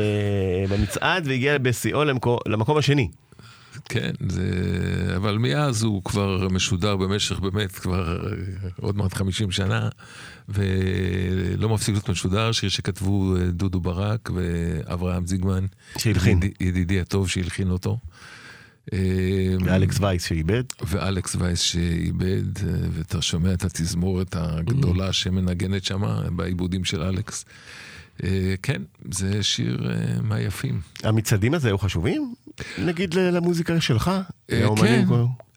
במצעד 0.70 1.28
והגיע 1.28 1.58
בשיאו 1.58 2.04
למקו, 2.04 2.40
למקום 2.48 2.78
השני. 2.78 3.08
כן, 3.90 4.12
זה... 4.30 4.44
אבל 5.16 5.38
מאז 5.38 5.84
הוא 5.84 6.04
כבר 6.04 6.48
משודר 6.52 6.96
במשך 6.96 7.40
באמת 7.40 7.72
כבר 7.72 8.28
אה, 8.28 8.32
עוד 8.82 8.98
מעט 8.98 9.14
50 9.14 9.52
שנה, 9.52 9.90
ולא 10.50 11.70
מפסיק 11.70 11.94
להיות 11.94 12.10
משודר, 12.10 12.52
שיר 12.52 12.70
שכתבו 12.70 13.36
אה, 13.36 13.46
דודו 13.46 13.80
ברק 13.80 14.30
ואברהם 14.36 15.28
זיגמן. 15.28 15.66
שהלחין. 15.98 16.40
ידידי 16.60 17.02
הטוב 17.02 17.30
שהלחין 17.30 17.70
אותו. 17.70 17.98
אה, 18.94 19.00
ואלכס 19.66 20.00
וייס 20.00 20.24
שאיבד. 20.24 20.64
ואלכס 20.82 21.36
וייס 21.36 21.60
שאיבד, 21.60 22.58
אה, 22.58 22.74
ואתה 22.92 23.22
שומע 23.22 23.54
את 23.54 23.64
התזמורת 23.64 24.36
הגדולה 24.36 25.14
שמנגנת 25.14 25.84
שמה 25.84 26.22
בעיבודים 26.36 26.86
של 26.86 27.02
אלכס. 27.02 27.46
אה, 28.24 28.56
כן, 28.64 28.82
זה 29.12 29.44
שיר 29.44 29.92
אה, 29.92 30.22
מהיפים. 30.22 30.82
המצעדים 31.04 31.54
הזה 31.54 31.68
היו 31.68 31.78
חשובים? 31.78 32.34
נגיד 32.78 33.14
למוזיקה 33.14 33.82
שלך? 33.82 34.12
כן. 34.48 35.06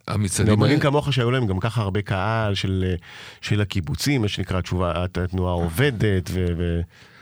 המצעדים 0.09 0.63
האלה- 0.63 0.81
כמוך 0.81 1.13
שהיו 1.13 1.31
להם 1.31 1.47
גם 1.47 1.61
ככה 1.61 1.81
הרבה 1.83 2.03
קהל 2.03 2.55
של, 2.55 2.95
של 3.41 3.61
הקיבוצים, 3.61 4.23
מה 4.23 4.29
שנקרא 4.29 4.61
תשובה, 4.61 5.05
התנועה 5.05 5.53
העובדת 5.53 6.31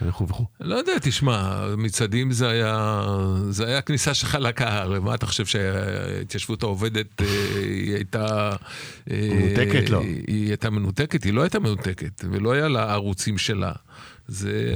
וכו' 0.06 0.28
וכו'. 0.28 0.44
לא 0.60 0.74
יודע, 0.74 0.92
תשמע, 1.02 1.66
מצעדים 1.76 2.32
זה 2.32 2.48
היה, 2.48 3.02
זה 3.50 3.66
היה 3.66 3.80
כניסה 3.80 4.14
שלך 4.14 4.34
לקהל, 4.40 4.98
מה 4.98 5.14
אתה 5.14 5.26
חושב 5.26 5.46
שההתיישבות 5.46 6.62
העובדת 6.62 7.22
אה, 7.22 7.26
היא 7.64 7.94
הייתה... 7.94 8.50
אה, 9.10 9.28
מנותקת? 9.34 9.90
לא. 9.90 10.00
היא 10.26 10.48
הייתה 10.48 10.70
מנותקת? 10.70 11.24
היא 11.24 11.32
לא 11.32 11.42
הייתה 11.42 11.58
מנותקת, 11.58 12.24
ולא 12.30 12.52
היה 12.52 12.68
לה 12.68 12.92
ערוצים 12.92 13.38
שלה. 13.38 13.72
זה, 14.28 14.74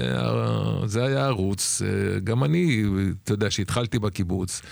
זה 0.85 1.05
היה 1.05 1.27
ערוץ, 1.27 1.83
אה, 1.85 2.21
גם 2.21 2.45
אני, 2.45 2.85
אתה 3.25 3.33
יודע, 3.33 3.51
שהתחלתי 3.51 3.99
בקיבוץ, 3.99 4.62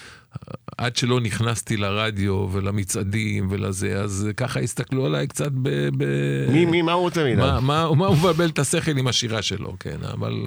עד 0.79 0.97
שלא 0.97 1.21
נכנסתי 1.21 1.77
לרדיו 1.77 2.49
ולמצעדים 2.53 3.49
ולזה, 3.51 4.01
אז 4.01 4.29
ככה 4.37 4.61
הסתכלו 4.61 5.07
עליי 5.07 5.27
קצת 5.27 5.53
ב... 5.63 5.89
ב... 5.97 6.05
מי, 6.53 6.65
מי, 6.65 6.83
מה 6.83 6.93
הוא 6.93 7.03
רוצה 7.03 7.25
מאיתנו? 7.25 7.43
מה, 7.43 7.61
מה, 7.61 7.95
מה 7.95 8.07
הוא 8.07 8.17
מבלבל 8.17 8.49
את 8.49 8.59
השכל 8.59 8.99
עם 8.99 9.07
השירה 9.07 9.43
שלו, 9.43 9.77
כן, 9.81 9.99
אבל, 10.13 10.47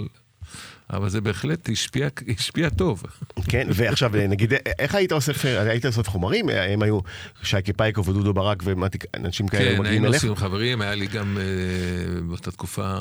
אבל 0.90 1.10
זה 1.10 1.22
בהחלט 1.22 1.70
השפיע, 1.70 2.08
השפיע 2.38 2.70
טוב. 2.70 3.04
כן, 3.50 3.68
ועכשיו 3.74 4.12
נגיד, 4.30 4.54
איך 4.80 4.96
היית 4.96 5.12
אוסף, 5.12 5.46
היית 5.46 5.86
אוסף 5.86 6.10
חומרים? 6.10 6.50
הם 6.50 6.82
היו 6.82 7.00
שייקי 7.44 7.74
פייקוב 7.74 8.10
ודודו 8.10 8.34
ברק 8.34 8.64
ומתי, 8.66 8.98
אנשים 9.16 9.48
כאלה 9.48 9.64
כן, 9.64 9.80
מגיעים 9.80 9.86
היינו 9.86 10.08
אליך? 10.08 10.16
עושים 10.16 10.36
חברים, 10.36 10.82
היה 10.82 10.96
לי 10.96 11.08
גם 11.08 11.38
אה, 11.38 12.22
באותה 12.22 12.52
תקופה 12.52 12.98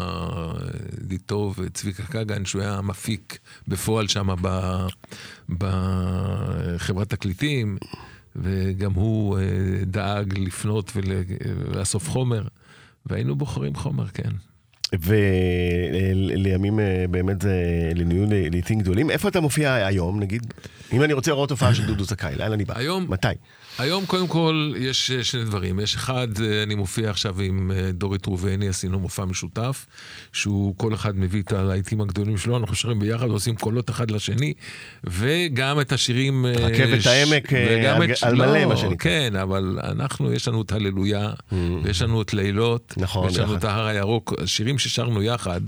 ידיד 1.03 1.21
טוב, 1.27 1.59
צביקה 1.73 2.03
כגן, 2.03 2.45
שהוא 2.45 2.63
היה 2.63 2.81
מפיק 2.81 3.39
בפועל 3.69 4.09
שם 4.09 4.29
בחברת 5.49 7.11
תקליטים, 7.11 7.79
וגם 8.37 8.93
הוא 8.93 9.39
אה, 9.39 9.45
דאג 9.85 10.39
לפנות 10.39 10.93
ולאסוף 10.97 12.11
חומר, 12.11 12.47
והיינו 13.07 13.37
בוחרים 13.37 13.75
חומר, 13.75 14.09
כן. 14.09 14.31
ולימים 14.93 16.81
אה, 16.81 17.05
באמת 17.11 17.43
זה 17.43 17.53
נהיו 17.97 18.25
לעיתים 18.51 18.79
גדולים. 18.79 19.11
איפה 19.11 19.29
אתה 19.29 19.41
מופיע 19.41 19.75
היום, 19.75 20.21
נגיד? 20.21 20.55
אם 20.93 21.03
אני 21.03 21.13
רוצה 21.13 21.31
לראות 21.31 21.51
הופעה 21.51 21.75
של 21.75 21.87
דודו 21.87 22.05
זכאי, 22.05 22.35
לאן 22.37 22.53
אני 22.53 22.65
בא? 22.65 22.75
היום- 22.79 23.07
מתי? 23.09 23.29
היום 23.79 24.07
קודם 24.07 24.27
כל 24.27 24.75
יש 24.79 25.11
אה, 25.11 25.25
שני 25.25 25.45
דברים. 25.45 25.81
יש 25.81 25.95
אחד, 25.95 26.29
אה, 26.43 26.63
אני 26.63 26.75
מופיע 26.75 27.11
עכשיו 27.11 27.41
עם 27.41 27.71
דורית 27.93 28.27
ראובני, 28.27 28.69
עשינו 28.69 28.99
מופע 28.99 29.25
משותף, 29.25 29.87
שהוא 30.33 30.75
כל 30.77 30.95
אחד 30.95 31.17
מביא 31.19 31.43
את 31.43 31.53
הלהיטים 31.53 32.01
הגדולים 32.01 32.39
שלו, 32.39 32.57
אנחנו 32.57 32.75
שרים 32.75 32.99
ביחד, 32.99 33.27
עושים 33.29 33.57
קולות 33.57 33.91
אחד 33.91 34.11
לשני, 34.11 34.53
וגם 35.05 35.81
את 35.81 35.93
השירים... 35.93 36.47
רכבת 36.47 37.07
העמק, 37.07 37.53
אה, 37.53 37.67
וגם 37.81 38.01
על- 38.03 38.13
את- 38.13 38.23
על 38.23 38.35
מלא, 38.35 38.59
לא, 38.63 38.69
מה 38.69 38.77
שנקרא. 38.77 38.97
כן, 38.99 39.37
אבל 39.37 39.79
אנחנו, 39.83 40.33
יש 40.33 40.49
לנו 40.49 40.63
את 40.63 40.73
הללויה, 40.73 41.31
ויש 41.85 42.03
לנו 42.03 42.23
את 42.23 42.35
לילות, 42.35 42.95
נכון, 42.97 43.27
ויש 43.27 43.39
לנו. 43.39 43.57
את 43.57 43.65
ההר 43.65 43.87
הירוק, 43.87 44.35
שירים 44.47 44.76
ששרנו 44.79 45.23
יחד. 45.23 45.61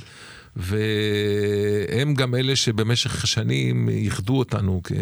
והם 0.57 2.15
גם 2.15 2.35
אלה 2.35 2.57
שבמשך 2.57 3.25
השנים 3.25 3.89
איחדו 3.89 4.39
אותנו, 4.39 4.81
כי 4.85 4.95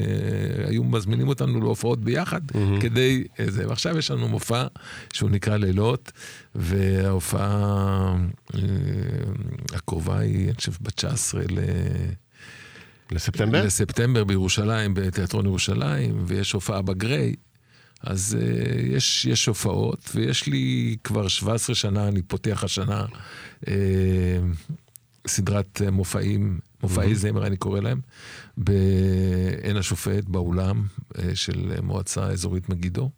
היו 0.68 0.84
מזמינים 0.84 1.28
אותנו 1.28 1.60
להופעות 1.60 2.00
ביחד 2.00 2.40
כדי 2.80 3.24
זה. 3.46 3.68
ועכשיו 3.68 3.98
יש 3.98 4.10
לנו 4.10 4.28
מופע 4.28 4.66
שהוא 5.12 5.30
נקרא 5.30 5.56
לילות, 5.56 6.12
וההופעה 6.54 8.16
אה, 8.54 8.60
הקרובה 9.74 10.18
היא, 10.18 10.46
אני 10.46 10.54
חושב, 10.54 10.72
ב-19 10.80 11.52
ל... 11.52 11.60
לספטמבר? 13.10 13.64
לספטמבר 13.64 14.24
בירושלים, 14.24 14.94
בתיאטרון 14.94 15.46
ירושלים, 15.46 16.24
ויש 16.26 16.52
הופעה 16.52 16.82
בגריי. 16.82 17.34
אז 18.02 18.36
uh, 18.40 18.76
יש, 18.80 19.24
יש 19.24 19.46
הופעות, 19.46 20.10
ויש 20.14 20.46
לי 20.46 20.96
כבר 21.04 21.28
17 21.28 21.74
שנה, 21.74 22.08
אני 22.08 22.22
פותח 22.22 22.64
השנה 22.64 23.04
uh, 23.64 23.68
סדרת 25.26 25.82
אה, 25.84 25.90
מופעים, 25.90 26.60
מופעי 26.82 27.14
זמר 27.14 27.46
אני 27.46 27.56
קורא 27.56 27.80
להם, 27.80 28.00
בעין 28.56 29.76
השופט, 29.76 30.24
באולם 30.24 30.86
uh, 31.12 31.20
של 31.34 31.80
מועצה 31.82 32.26
אזורית 32.26 32.68
מגידו. 32.68 33.10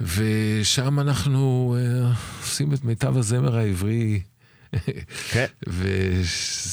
ושם 0.00 1.00
אנחנו 1.00 1.76
uh, 1.78 2.42
עושים 2.42 2.74
את 2.74 2.84
מיטב 2.84 3.16
הזמר 3.16 3.56
העברי 3.56 4.20
כן. 5.30 5.44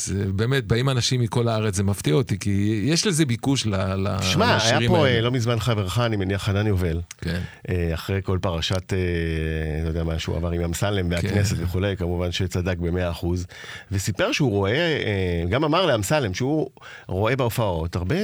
ובאמת, 0.10 0.66
באים 0.68 0.90
אנשים 0.90 1.22
מכל 1.22 1.48
הארץ, 1.48 1.76
זה 1.76 1.84
מפתיע 1.84 2.14
אותי, 2.14 2.40
כי 2.40 2.84
יש 2.86 3.08
לזה 3.08 3.26
ביקוש 3.26 3.66
ל- 3.66 3.76
ל- 3.96 4.22
שמע, 4.22 4.46
היה 4.48 4.58
לשירים 4.58 4.90
פה 4.92 4.98
האלה. 5.06 5.16
אה, 5.16 5.22
לא 5.22 5.32
מזמן 5.32 5.60
חברך, 5.60 6.00
אני 6.00 6.16
מניח, 6.16 6.44
חנן 6.44 6.68
יובל. 6.68 7.02
כן. 7.22 7.40
אה, 7.70 7.92
אחרי 7.94 8.20
כל 8.24 8.38
פרשת, 8.42 8.94
אה, 8.94 8.98
לא 9.84 9.88
יודע 9.88 10.04
מה 10.04 10.20
שהוא 10.20 10.36
עבר 10.36 10.52
עם 10.52 10.62
אמסלם 10.62 11.12
והכנסת 11.12 11.58
כן. 11.58 11.64
וכולי, 11.64 11.98
כמובן 11.98 12.32
שצדק 12.32 12.78
במאה 12.78 13.12
אחוז, 13.12 13.46
וסיפר 13.92 14.32
שהוא 14.32 14.50
רואה, 14.52 14.72
אה, 14.74 15.44
גם 15.50 15.64
אמר 15.64 15.86
לאמסלם 15.86 16.34
שהוא 16.34 16.70
רואה 17.08 17.36
בהופעות 17.36 17.96
הרבה 17.96 18.16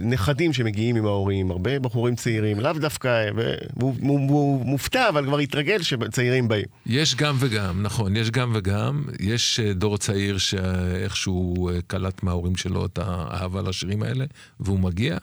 נכדים 0.00 0.52
שמגיעים 0.52 0.96
עם 0.96 1.06
ההורים, 1.06 1.50
הרבה 1.50 1.78
בחורים 1.78 2.14
צעירים, 2.14 2.60
לאו 2.60 2.72
דווקא, 2.72 3.30
והוא 3.76 3.94
הוא- 4.00 4.28
הוא 4.30 4.66
מופתע, 4.66 5.08
אבל 5.08 5.24
כבר 5.26 5.38
התרגל 5.38 5.82
שצעירים 5.82 6.48
באים. 6.48 6.64
יש 6.86 7.14
גם 7.16 7.36
וגם, 7.38 7.82
נכון, 7.82 8.16
יש 8.16 8.30
גם 8.30 8.52
וגם. 8.54 8.83
יש 9.20 9.60
אה, 9.60 9.72
דור 9.72 9.98
צעיר 9.98 10.38
שאיכשהו 10.38 11.70
אה, 11.70 11.78
קלט 11.86 12.22
מההורים 12.22 12.56
שלו 12.56 12.86
את 12.86 12.98
האהבה 12.98 13.62
לשירים 13.62 14.02
האלה, 14.02 14.24
והוא 14.60 14.78
מגיע. 14.78 15.18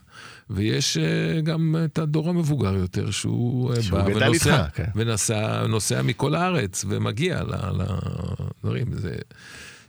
ויש 0.49 0.97
אה, 0.97 1.41
גם 1.41 1.76
את 1.86 1.99
הדור 1.99 2.30
המבוגר 2.30 2.74
יותר, 2.74 3.12
שהוא 3.12 3.76
שהוא 3.82 3.99
בא 3.99 4.05
ונוסע, 4.05 4.66
איתך, 4.66 4.76
כן. 4.78 4.89
ונוסע 4.95 5.68
נוסע 5.68 6.01
מכל 6.01 6.36
הארץ, 6.36 6.86
ומגיע 6.88 7.43
לדברים. 7.43 8.88
זה, 8.93 9.16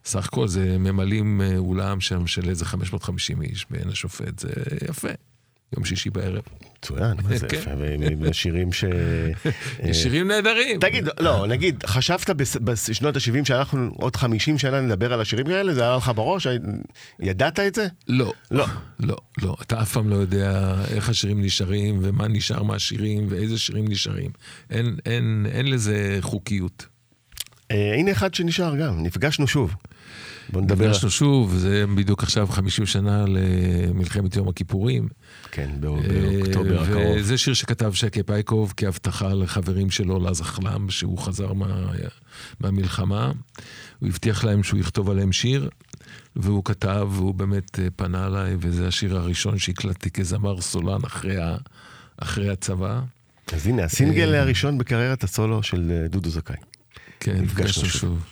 סך 0.04 0.26
הכל 0.26 0.48
זה 0.48 0.78
ממלאים 0.78 1.40
אולם 1.56 2.00
שם 2.00 2.26
של 2.26 2.48
איזה 2.48 2.64
550 2.64 3.42
איש 3.42 3.66
בעין 3.70 3.88
השופט, 3.88 4.38
זה 4.38 4.52
יפה. 4.88 5.08
יום 5.76 5.84
שישי 5.84 6.10
בערב. 6.10 6.42
מצוין, 6.78 7.16
מה 7.22 7.36
זה 7.36 7.48
כן. 7.48 7.56
יפה, 7.56 7.70
ושירים 8.20 8.72
ש... 8.72 8.84
אה, 9.82 9.94
שירים 9.94 10.28
נהדרים. 10.28 10.80
תגיד, 10.80 11.08
לא, 11.20 11.46
נגיד, 11.46 11.84
חשבת 11.86 12.30
בשנות 12.64 13.16
ה-70 13.16 13.44
שאנחנו 13.44 13.90
עוד 13.96 14.16
50 14.16 14.58
שנה 14.58 14.80
נדבר 14.80 15.12
על 15.12 15.20
השירים 15.20 15.46
האלה? 15.46 15.74
זה 15.74 15.86
עלה 15.86 15.96
לך 15.96 16.12
בראש? 16.14 16.46
ידעת 17.20 17.60
את 17.60 17.74
זה? 17.74 17.86
לא. 18.08 18.32
לא. 18.50 18.66
לא, 19.00 19.16
לא. 19.42 19.56
אתה 19.62 19.82
אף 19.82 19.92
פעם 19.92 20.08
לא 20.08 20.16
יודע 20.16 20.74
איך 20.90 21.08
השירים 21.08 21.42
נשארים, 21.42 21.98
ומה 22.02 22.28
נשאר 22.28 22.62
מהשירים, 22.62 23.26
ואיזה 23.30 23.58
שירים 23.58 23.88
נשארים. 23.88 24.30
אין 24.70 25.66
לזה 25.66 26.18
חוקיות. 26.20 26.86
אה, 27.70 27.94
הנה 27.94 28.10
אחד 28.12 28.34
שנשאר 28.34 28.76
גם, 28.76 29.02
נפגשנו 29.02 29.46
שוב. 29.46 29.74
בוא 30.52 30.60
נדבר. 30.62 30.84
נפגשנו 30.88 31.10
שוב, 31.10 31.54
זה 31.56 31.84
בדיוק 31.94 32.22
עכשיו 32.22 32.46
50 32.46 32.86
שנה 32.86 33.24
למלחמת 33.28 34.36
יום 34.36 34.48
הכיפורים. 34.48 35.08
כן, 35.50 35.70
באו- 35.80 35.96
באוקטובר 36.02 36.78
אה, 36.78 36.82
הקרוב. 36.84 37.16
וזה 37.18 37.38
שיר 37.38 37.54
שכתב 37.54 37.92
שקי 37.94 38.22
פייקוב 38.22 38.74
כהבטחה 38.76 39.34
לחברים 39.34 39.90
שלו, 39.90 40.18
לזחל"ם, 40.30 40.90
שהוא 40.90 41.18
חזר 41.18 41.52
מה, 41.52 41.92
מהמלחמה. 42.60 43.32
הוא 43.98 44.08
הבטיח 44.08 44.44
להם 44.44 44.62
שהוא 44.62 44.80
יכתוב 44.80 45.10
עליהם 45.10 45.32
שיר, 45.32 45.68
והוא 46.36 46.64
כתב, 46.64 47.08
והוא 47.12 47.34
באמת 47.34 47.78
אה, 47.78 47.86
פנה 47.96 48.26
אליי, 48.26 48.56
וזה 48.60 48.88
השיר 48.88 49.16
הראשון 49.16 49.58
שהקלטתי 49.58 50.10
כזמר 50.10 50.60
סולן 50.60 51.00
אחרי, 51.06 51.36
ה, 51.42 51.56
אחרי 52.16 52.48
הצבא. 52.50 53.00
אז 53.52 53.66
הנה, 53.66 53.84
הסינגל 53.84 54.34
אה, 54.34 54.40
הראשון 54.40 54.78
בקריירת 54.78 55.24
הסולו 55.24 55.62
של 55.62 55.92
אה, 56.02 56.08
דודו 56.08 56.30
זכאי. 56.30 56.56
כן, 57.20 57.36
נפגשנו. 57.42 57.84
שוב. 57.84 58.24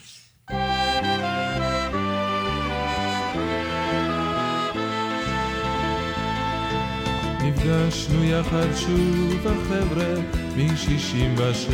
נפגשנו 7.51 8.25
יחד 8.25 8.67
שוב 8.77 9.47
החבר'ה 9.47 10.15
מ-67 10.57 11.73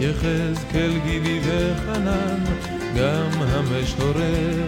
יחזקאל 0.00 0.92
גידי 1.06 1.40
וחנן 1.44 2.44
גם 2.96 3.42
המשורר 3.42 4.66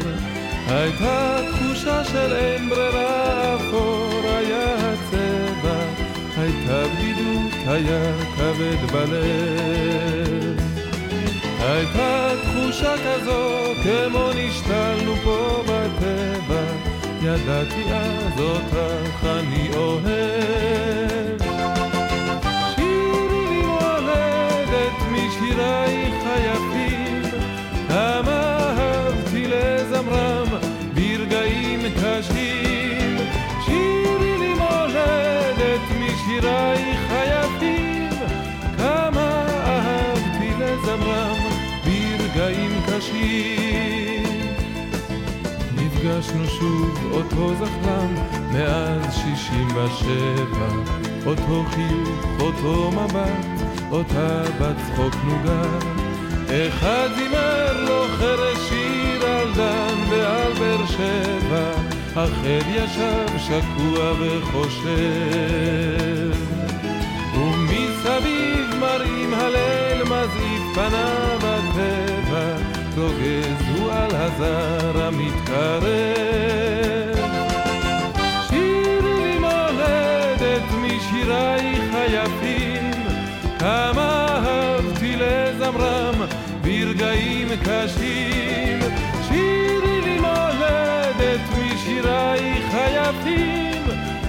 הייתה 0.66 1.38
תחושה 1.50 2.04
של 2.04 2.32
אין 2.32 2.68
ברירה 2.68 3.56
אפור 3.56 4.20
היה 4.24 4.92
הצבע. 4.92 5.80
הייתה 6.36 6.84
בדידות 6.88 7.52
היה 7.66 8.12
כבד 8.36 8.92
בלב. 8.92 10.60
הייתה 11.60 12.30
תחושה 12.42 12.94
כזו 13.06 13.72
כמו 13.82 14.30
נשתלנו 14.34 15.16
פה 15.24 15.62
בטבע 15.66 16.63
ידעתי 17.24 17.84
אז 17.92 18.40
אותך 18.40 19.24
אני 19.24 19.68
אוהב. 19.76 21.40
שירי 22.74 23.46
לי 23.50 23.62
מולדת 23.66 24.98
משירייך 25.12 26.14
היפים. 26.26 27.22
כמה 27.88 28.58
אהבתי 28.78 29.46
לזמרם 29.46 30.46
ברגעים 30.94 31.80
קשים. 31.80 33.16
שירי 33.66 34.38
לי 34.38 34.54
מולדת 34.54 35.80
משירייך 36.00 37.00
היפים. 37.10 38.10
כמה 38.78 39.46
אהבתי 39.66 40.50
לזמרם 40.58 41.36
ברגעים 41.84 42.80
קשים 42.86 43.53
נפגשנו 46.04 46.46
שוב, 46.46 47.12
אותו 47.12 47.54
זחלם, 47.54 48.14
מאז 48.52 49.14
שישים 49.14 49.68
ושבע. 49.68 50.68
אותו 51.26 51.64
חיוך, 51.70 52.40
אותו 52.40 52.90
מבט, 52.90 53.62
אותה 53.90 54.42
בת 54.60 54.76
צחוק 54.76 55.14
נוגה. 55.24 55.62
אחד 56.48 57.08
זימר 57.16 57.84
לו 57.84 58.04
חרש 58.18 58.58
שיר 58.68 59.26
על 59.26 59.52
דן 59.54 59.94
ועל 60.10 60.52
באר 60.52 60.86
שבע, 60.86 61.72
אחר 62.12 62.60
ישב 62.68 63.38
שקוע 63.38 64.12
וחושב. 64.20 64.84
ומסביב 67.34 68.74
מראים 68.80 69.34
הלל 69.34 70.02
מזעיק 70.02 70.62
פניו 70.74 71.38
הטבע, 71.42 72.73
רוגז 72.96 73.68
הוא 73.68 73.92
על 73.92 74.10
הזר 74.12 75.02
המתקרב. 75.06 75.84
שירי 78.48 79.24
לי 79.24 79.38
מולדת 79.38 80.62
משירייך 80.72 81.94
היפים, 81.94 82.90
כמה 83.58 84.26
אהבתי 84.46 85.16
לזמרם 85.16 86.14
ברגעים 86.62 87.48
קשים. 87.48 88.78
שירי 89.28 90.00
לי 90.00 90.18
מולדת 90.20 91.40
משירייך 91.58 92.74
היפים, 92.74 93.82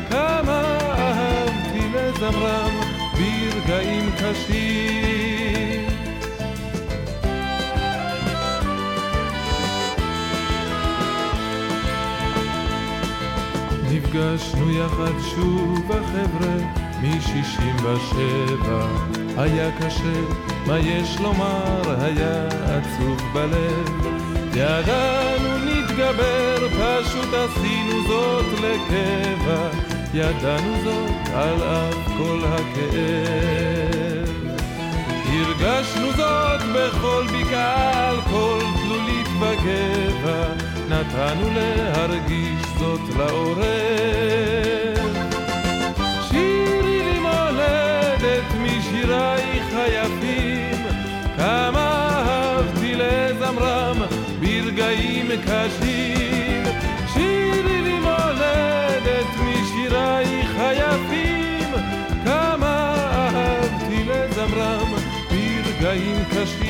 כמה 0.10 0.78
אהבתי 0.98 1.88
לזמרם 1.94 2.72
ברגעים 3.14 4.12
קשים. 4.18 4.95
נפגשנו 14.16 14.72
יחד 14.72 15.20
שוב 15.36 15.92
החבר'ה 15.92 16.56
מ-67 17.02 18.68
היה 19.38 19.72
קשה, 19.80 20.22
מה 20.68 20.80
יש 20.80 21.18
לומר, 21.20 21.82
היה 22.02 22.48
עצוב 22.48 23.22
בלב. 23.34 24.08
ידענו 24.54 25.58
נתגבר, 25.66 26.68
פשוט 26.70 27.34
עשינו 27.34 28.08
זאת 28.08 28.46
לקבע. 28.54 29.70
ידענו 30.14 30.84
זאת 30.84 31.34
על 31.34 31.64
אף 31.64 32.08
כל 32.18 32.40
הכאב 32.44 33.85
הרגשנו 35.46 36.12
זאת 36.12 36.62
בכל 36.76 37.26
בקעה, 37.28 38.10
על 38.10 38.22
כל 38.22 38.60
תלולית 38.82 39.28
בגבע, 39.28 40.44
נתנו 40.90 41.50
להרגיש 41.56 42.66
זאת 42.80 43.00
לעורר. 43.18 44.96
שירי 46.30 47.04
לי 47.04 47.20
מולדת 47.20 48.44
משירייך 48.60 49.66
היפים, 49.74 50.86
כמה 51.38 52.10
אהבתי 52.28 52.96
לזמרם 52.96 53.98
ברגעים 54.40 55.28
קשים. 55.46 56.64
שירי 57.14 57.82
לי 57.82 58.00
מולדת 58.00 59.28
משירייך 59.40 60.50
היפים, 60.60 61.25
ברגעים 65.86 66.26
קשים. 66.32 66.65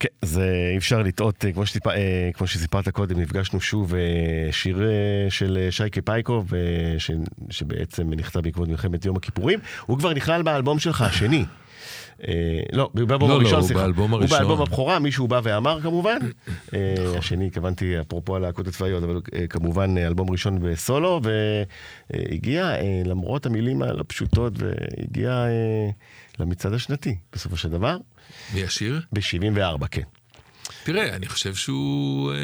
כן, 0.00 0.08
זה 0.22 0.68
אי 0.72 0.76
אפשר 0.76 1.02
לטעות, 1.02 1.44
אה, 1.44 1.52
כמו, 1.52 1.66
שטיפ... 1.66 1.86
אה, 1.86 2.30
כמו 2.34 2.46
שסיפרת 2.46 2.88
קודם, 2.88 3.20
נפגשנו 3.20 3.60
שוב, 3.60 3.94
אה, 3.94 4.52
שיר 4.52 4.82
של 5.28 5.68
שייקה 5.70 6.02
פייקוב, 6.02 6.52
ש... 6.98 7.10
שבעצם 7.50 8.10
נכתב 8.10 8.40
בעקבות 8.40 8.68
מלחמת 8.68 9.04
יום 9.04 9.16
הכיפורים, 9.16 9.58
הוא 9.86 9.98
כבר 9.98 10.14
נכלל 10.14 10.42
באלבום 10.42 10.78
שלך, 10.78 11.02
השני. 11.02 11.44
אה, 12.28 12.60
לא, 12.72 12.90
באלבום 12.94 13.28
לא, 13.28 13.28
לא, 13.28 13.40
הראשון, 13.40 13.58
הוא 13.58 13.66
סליחה. 13.66 13.82
באלבום 13.82 14.10
הוא 14.10 14.20
הראשון. 14.20 14.38
באלבום 14.38 14.62
הבכורה, 14.62 14.98
מישהו 14.98 15.28
בא 15.28 15.40
ואמר 15.42 15.80
כמובן. 15.80 16.18
נכון. 16.66 17.18
השני, 17.18 17.46
התכוונתי, 17.46 18.00
אפרופו 18.00 18.36
הלהקות 18.36 18.66
הצבאיות, 18.66 19.04
אבל 19.04 19.20
כמובן 19.50 19.98
אלבום 19.98 20.30
ראשון 20.30 20.58
בסולו, 20.62 21.20
והגיע, 22.10 22.72
למרות 23.04 23.46
המילים 23.46 23.82
הלא 23.82 24.04
פשוטות, 24.06 24.52
והגיע 24.56 25.44
למצעד 26.38 26.72
השנתי, 26.72 27.16
בסופו 27.32 27.56
של 27.56 27.68
דבר, 27.68 27.96
מי 28.54 28.64
השיר? 28.64 29.00
ב-74, 29.12 29.86
כן. 29.90 30.02
תראה, 30.84 31.16
אני 31.16 31.26
חושב 31.26 31.54
שהוא... 31.54 32.32
אה, 32.32 32.36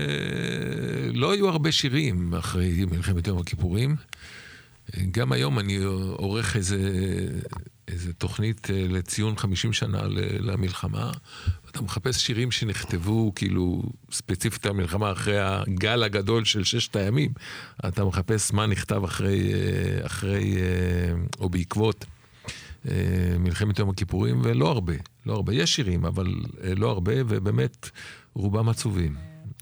לא 1.14 1.32
היו 1.32 1.48
הרבה 1.48 1.72
שירים 1.72 2.34
אחרי 2.34 2.84
מלחמת 2.84 3.26
יום 3.26 3.38
הכיפורים. 3.38 3.96
גם 5.10 5.32
היום 5.32 5.58
אני 5.58 5.76
עורך 6.16 6.56
איזה, 6.56 6.78
איזה 7.88 8.12
תוכנית 8.12 8.70
אה, 8.70 8.86
לציון 8.88 9.36
50 9.36 9.72
שנה 9.72 10.02
למלחמה. 10.40 11.12
אתה 11.70 11.82
מחפש 11.82 12.26
שירים 12.26 12.50
שנכתבו 12.50 13.32
כאילו 13.34 13.82
ספציפית 14.12 14.66
למלחמה 14.66 15.12
אחרי 15.12 15.38
הגל 15.40 16.02
הגדול 16.02 16.44
של 16.44 16.64
ששת 16.64 16.96
הימים. 16.96 17.32
אתה 17.88 18.04
מחפש 18.04 18.52
מה 18.52 18.66
נכתב 18.66 19.04
אחרי, 19.04 19.52
אה, 19.54 20.06
אחרי 20.06 20.56
אה, 20.56 21.14
או 21.40 21.48
בעקבות 21.48 22.04
מלחמת 23.38 23.78
יום 23.78 23.90
הכיפורים, 23.90 24.40
ולא 24.44 24.68
הרבה, 24.68 24.94
לא 25.26 25.32
הרבה. 25.32 25.54
יש 25.54 25.74
שירים, 25.74 26.04
אבל 26.04 26.26
אה, 26.64 26.74
לא 26.76 26.90
הרבה, 26.90 27.12
ובאמת 27.28 27.90
רובם 28.34 28.68
עצובים. 28.68 29.14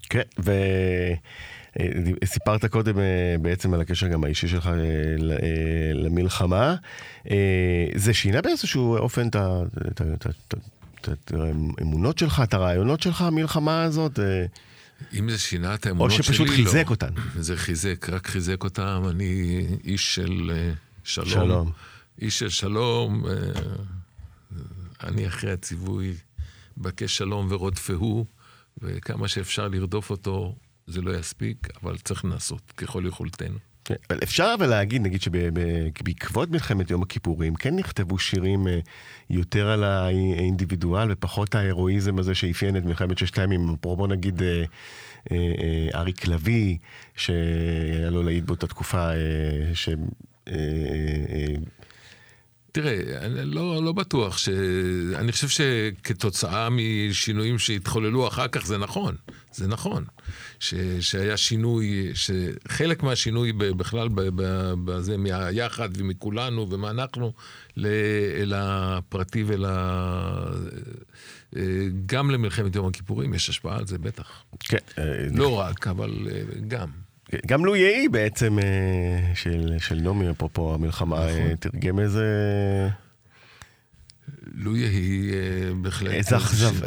כן, 0.09 0.21
וסיפרת 2.23 2.65
קודם 2.65 2.99
אה, 2.99 3.35
בעצם 3.41 3.73
על 3.73 3.81
הקשר 3.81 4.07
גם 4.07 4.23
האישי 4.23 4.47
שלך 4.47 4.67
אה, 4.67 4.73
אה, 4.73 5.93
למלחמה. 5.93 6.75
אה, 7.31 7.85
זה 7.95 8.13
שינה 8.13 8.41
באיזשהו 8.41 8.97
אופן 8.97 9.27
את 9.27 9.35
האמונות 11.77 12.17
שלך, 12.17 12.41
את 12.43 12.53
הרעיונות 12.53 13.01
שלך, 13.01 13.21
המלחמה 13.21 13.83
הזאת? 13.83 14.19
אה, 14.19 14.45
אם 15.19 15.29
זה 15.29 15.37
שינה 15.37 15.73
את 15.73 15.85
האמונות 15.85 16.11
או 16.11 16.15
שלי, 16.15 16.23
שפשוט 16.23 16.49
חיזק 16.49 16.85
לא. 16.85 16.91
אותן? 16.91 17.09
זה 17.35 17.57
חיזק, 17.57 18.09
רק 18.09 18.27
חיזק 18.27 18.63
אותם. 18.63 19.03
אני 19.09 19.61
איש 19.83 20.15
של 20.15 20.51
אה, 20.53 20.71
שלום. 21.03 21.29
שלום. 21.29 21.71
איש 22.21 22.39
של 22.39 22.49
שלום. 22.49 23.25
אה, 23.25 23.33
אני 25.03 25.27
אחרי 25.27 25.51
הציווי, 25.51 26.13
בקש 26.77 27.17
שלום 27.17 27.47
ורודפהו, 27.49 28.25
וכמה 28.81 29.27
שאפשר 29.27 29.67
לרדוף 29.67 30.09
אותו, 30.09 30.55
זה 30.87 31.01
לא 31.01 31.15
יספיק, 31.15 31.67
אבל 31.83 31.97
צריך 31.97 32.25
לנסות 32.25 32.71
ככל 32.77 33.03
יכולתנו. 33.07 33.57
כן, 33.85 33.95
אבל 34.09 34.19
אפשר 34.23 34.53
אבל 34.57 34.67
להגיד, 34.67 35.01
נגיד 35.01 35.21
שבעקבות 35.21 36.49
מלחמת 36.49 36.91
יום 36.91 37.03
הכיפורים, 37.03 37.55
כן 37.55 37.75
נכתבו 37.75 38.19
שירים 38.19 38.67
אה, 38.67 38.79
יותר 39.29 39.67
על 39.67 39.83
האינדיבידואל 39.83 41.07
ופחות 41.11 41.55
ההירואיזם 41.55 42.19
הזה 42.19 42.35
שאפיין 42.35 42.77
את 42.77 42.85
מלחמת 42.85 43.17
ששת 43.17 43.39
הימים. 43.39 43.73
אפרופו 43.73 44.07
נגיד 44.07 44.41
אה, 44.43 44.63
אה, 45.31 45.37
אה, 45.37 45.99
אריק 45.99 46.27
לביא, 46.27 46.77
שהיה 47.15 48.09
לו 48.09 48.23
להעיד 48.23 48.45
באותה 48.45 48.67
תקופה, 48.67 49.09
אה, 49.09 49.15
ש... 49.73 49.89
אה, 52.77 52.83
אה, 52.83 52.97
תראה, 52.97 53.25
אני 53.25 53.45
לא, 53.45 53.83
לא 53.83 53.91
בטוח 53.91 54.37
ש... 54.37 54.49
אני 55.15 55.31
חושב 55.31 55.47
שכתוצאה 55.47 56.69
משינויים 56.69 57.59
שהתחוללו 57.59 58.27
אחר 58.27 58.47
כך 58.47 58.65
זה 58.65 58.77
נכון, 58.77 59.15
זה 59.53 59.67
נכון. 59.67 60.05
ש... 60.59 60.73
שהיה 60.99 61.37
שינוי, 61.37 62.11
שחלק 62.13 63.03
מהשינוי 63.03 63.51
ב- 63.51 63.63
בכלל 63.63 64.07
בזה, 64.85 65.17
מהיחד 65.17 65.89
ומכולנו 65.97 66.67
ומה 66.69 66.89
אנחנו, 66.89 67.33
ל... 67.77 67.87
אל 68.41 68.53
הפרטי 68.55 69.43
ול... 69.47 69.65
גם 72.05 72.31
למלחמת 72.31 72.75
יום 72.75 72.87
הכיפורים 72.87 73.33
יש 73.33 73.49
השפעה 73.49 73.77
על 73.77 73.87
זה, 73.87 73.97
בטח. 73.97 74.43
כן, 74.59 74.77
אה, 74.97 75.03
לא 75.33 75.59
רק, 75.59 75.87
אבל 75.87 76.27
אה, 76.31 76.41
גם. 76.67 77.04
גם 77.45 77.65
לו 77.65 77.75
יהי 77.75 78.09
בעצם, 78.09 78.59
אה, 78.59 79.35
של, 79.35 79.73
של 79.79 79.95
נעמי, 79.95 80.29
אפרופו 80.29 80.73
המלחמה, 80.73 81.15
נכון. 81.15 81.39
אה, 81.39 81.55
תרגם 81.59 81.99
איזה... 81.99 82.25
לו 84.53 84.75
יהי 84.75 85.31
אה, 85.33 85.73
בהחלט... 85.81 86.11
איזה 86.11 86.37
אכזב. 86.37 86.85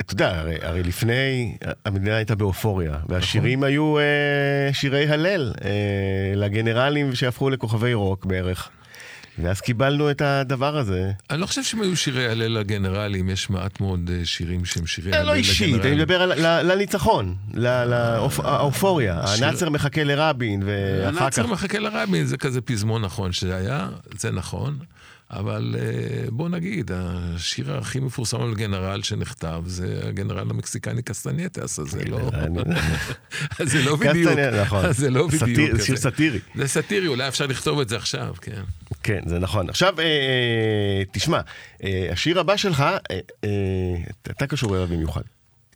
אתה 0.00 0.14
יודע, 0.14 0.38
הרי, 0.38 0.56
הרי 0.62 0.82
לפני, 0.82 1.56
המדינה 1.84 2.16
הייתה 2.16 2.34
באופוריה, 2.34 2.90
נכון. 2.90 3.14
והשירים 3.14 3.62
היו 3.62 3.98
אה, 3.98 4.72
שירי 4.72 5.08
הלל 5.08 5.52
אה, 5.64 6.32
לגנרלים 6.36 7.14
שהפכו 7.14 7.50
לכוכבי 7.50 7.94
רוק 7.94 8.26
בערך. 8.26 8.70
ואז 9.38 9.60
קיבלנו 9.60 10.10
את 10.10 10.22
הדבר 10.22 10.76
הזה. 10.76 11.12
אני 11.30 11.40
לא 11.40 11.46
חושב 11.46 11.62
שהם 11.62 11.82
היו 11.82 11.96
שירי 11.96 12.28
הלל 12.30 12.58
לגנרלים, 12.58 13.30
יש 13.30 13.50
מעט 13.50 13.80
מאוד 13.80 14.10
אה, 14.12 14.24
שירים 14.26 14.64
שהם 14.64 14.86
שירי 14.86 15.08
הלל 15.12 15.16
לא 15.26 15.34
לגנרלים. 15.34 15.44
אישית, 15.50 15.84
אני 15.84 15.94
מדבר 15.94 16.22
על- 16.22 16.70
לניצחון, 16.72 17.34
ל- 17.54 17.84
לאופ- 17.84 18.40
האופוריה. 18.44 19.26
שיר- 19.26 19.46
הנאצר 19.46 19.70
מחכה 19.70 20.04
לרבין, 20.04 20.62
ואחר 20.66 21.12
כך... 21.16 21.22
הנאצר 21.22 21.46
מחכה 21.46 21.78
לרבין, 21.78 22.26
זה 22.26 22.36
כזה 22.36 22.60
פזמון 22.60 23.02
נכון 23.02 23.32
שזה 23.32 23.68
זה 24.18 24.30
נכון. 24.30 24.78
אבל 25.30 25.76
אה, 25.78 26.30
בוא 26.30 26.48
נגיד, 26.48 26.90
השיר 26.94 27.76
הכי 27.76 28.00
מפורסם 28.00 28.40
על 28.40 28.54
גנרל 28.54 29.02
שנכתב 29.02 29.62
זה 29.66 30.00
הגנרל 30.08 30.50
המקסיקני 30.50 31.02
קסטנייטס, 31.02 31.78
אז 31.78 31.86
זה 31.86 32.04
לא... 32.04 32.30
אז 33.60 33.72
זה 33.72 33.82
לא 33.82 33.96
בדיוק. 33.96 34.32
נכון. 34.62 34.84
אז 34.84 34.98
זה 34.98 35.10
לא 35.10 35.26
בדיוק. 35.26 35.76
זה 35.76 35.84
שיר. 35.86 35.96
סאטירי. 35.96 36.38
זה 36.54 36.68
סאטירי, 36.68 37.06
אולי 37.06 37.28
אפשר 37.28 37.46
לכתוב 37.46 37.80
את 37.80 37.88
זה 37.88 37.96
עכשיו, 37.96 38.34
כן. 38.40 38.62
כן, 39.02 39.20
זה 39.26 39.38
נכון. 39.38 39.68
עכשיו, 39.68 40.00
אה, 40.00 40.04
אה, 40.04 41.02
תשמע, 41.12 41.40
השיר 42.12 42.40
הבא 42.40 42.56
שלך, 42.56 42.84
אתה 44.30 44.46
קשור 44.46 44.76
אליו 44.76 44.86
במיוחד. 44.86 45.22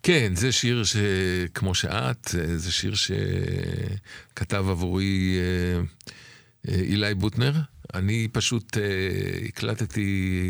כן, 0.03 0.33
זה 0.35 0.53
שיר 0.53 0.83
שכמו 0.85 1.75
שאת, 1.75 2.35
זה 2.57 2.73
שיר 2.73 2.95
שכתב 2.95 4.65
עבורי 4.69 5.39
אילי 6.69 7.15
בוטנר. 7.15 7.53
אני 7.95 8.29
פשוט 8.33 8.79
אה, 8.79 8.83
הקלטתי 9.49 10.07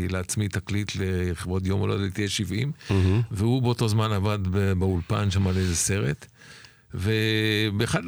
לעצמי 0.09 0.47
תקליט 0.47 0.91
לכבוד 0.95 1.67
יום 1.67 1.79
הולדתי 1.79 2.23
ה-70, 2.25 2.93
והוא 3.31 3.61
באותו 3.61 3.87
זמן 3.87 4.11
עבד 4.11 4.39
באולפן 4.77 5.31
שם 5.31 5.47
על 5.47 5.57
איזה 5.57 5.75
סרט, 5.75 6.25
ובאחד 6.93 8.01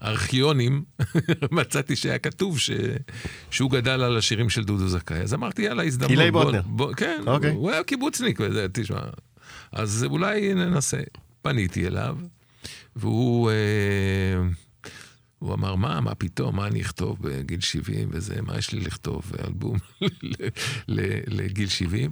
הארכיונים 0.00 0.82
מצאתי 1.52 1.96
שהיה 1.96 2.18
כתוב 2.18 2.58
ש... 2.58 2.70
שהוא 3.50 3.70
גדל 3.70 4.02
על 4.02 4.16
השירים 4.16 4.50
של 4.50 4.64
דודו 4.64 4.88
זכאי. 4.88 5.16
אז 5.20 5.34
אמרתי, 5.34 5.62
יאללה, 5.62 5.82
הזדמנות. 5.84 6.10
אילי 6.10 6.30
בוא- 6.30 6.44
בוטנר. 6.44 6.62
בוא- 6.66 6.94
כן, 6.94 7.22
אוקיי. 7.26 7.50
הוא 7.50 7.70
היה 7.70 7.84
קיבוצניק, 7.84 8.40
וזה, 8.40 8.66
תשמע. 8.72 9.00
אז 9.72 10.04
אולי 10.10 10.54
ננסה. 10.54 11.00
פניתי 11.42 11.86
אליו, 11.86 12.16
והוא 12.96 13.50
אה, 13.50 13.54
הוא 15.42 15.54
אמר, 15.54 15.74
מה, 15.74 16.00
מה 16.00 16.14
פתאום, 16.14 16.56
מה 16.56 16.66
אני 16.66 16.80
אכתוב 16.82 17.16
בגיל 17.20 17.60
70 17.60 18.08
וזה, 18.12 18.42
מה 18.42 18.58
יש 18.58 18.72
לי 18.72 18.80
לכתוב 18.80 19.32
אלבום 19.46 19.78
לגיל 21.28 21.68
70? 21.68 22.10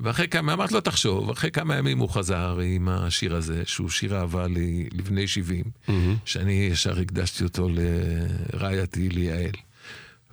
ואחרי 0.00 0.28
כמה, 0.28 0.52
אמרתי 0.52 0.74
לו, 0.74 0.80
תחשוב, 0.80 1.30
אחרי 1.30 1.50
כמה 1.50 1.76
ימים 1.76 1.98
הוא 1.98 2.08
חזר 2.08 2.58
עם 2.58 2.88
השיר 2.88 3.36
הזה, 3.36 3.62
שהוא 3.66 3.90
שיר 3.90 4.16
אהבה 4.16 4.46
לי- 4.46 4.88
לבני 4.92 5.26
70, 5.28 5.64
שאני 6.24 6.52
ישר 6.72 7.00
הקדשתי 7.00 7.44
אותו 7.44 7.68
לרעייתי 8.52 9.08
ליעל. 9.08 9.50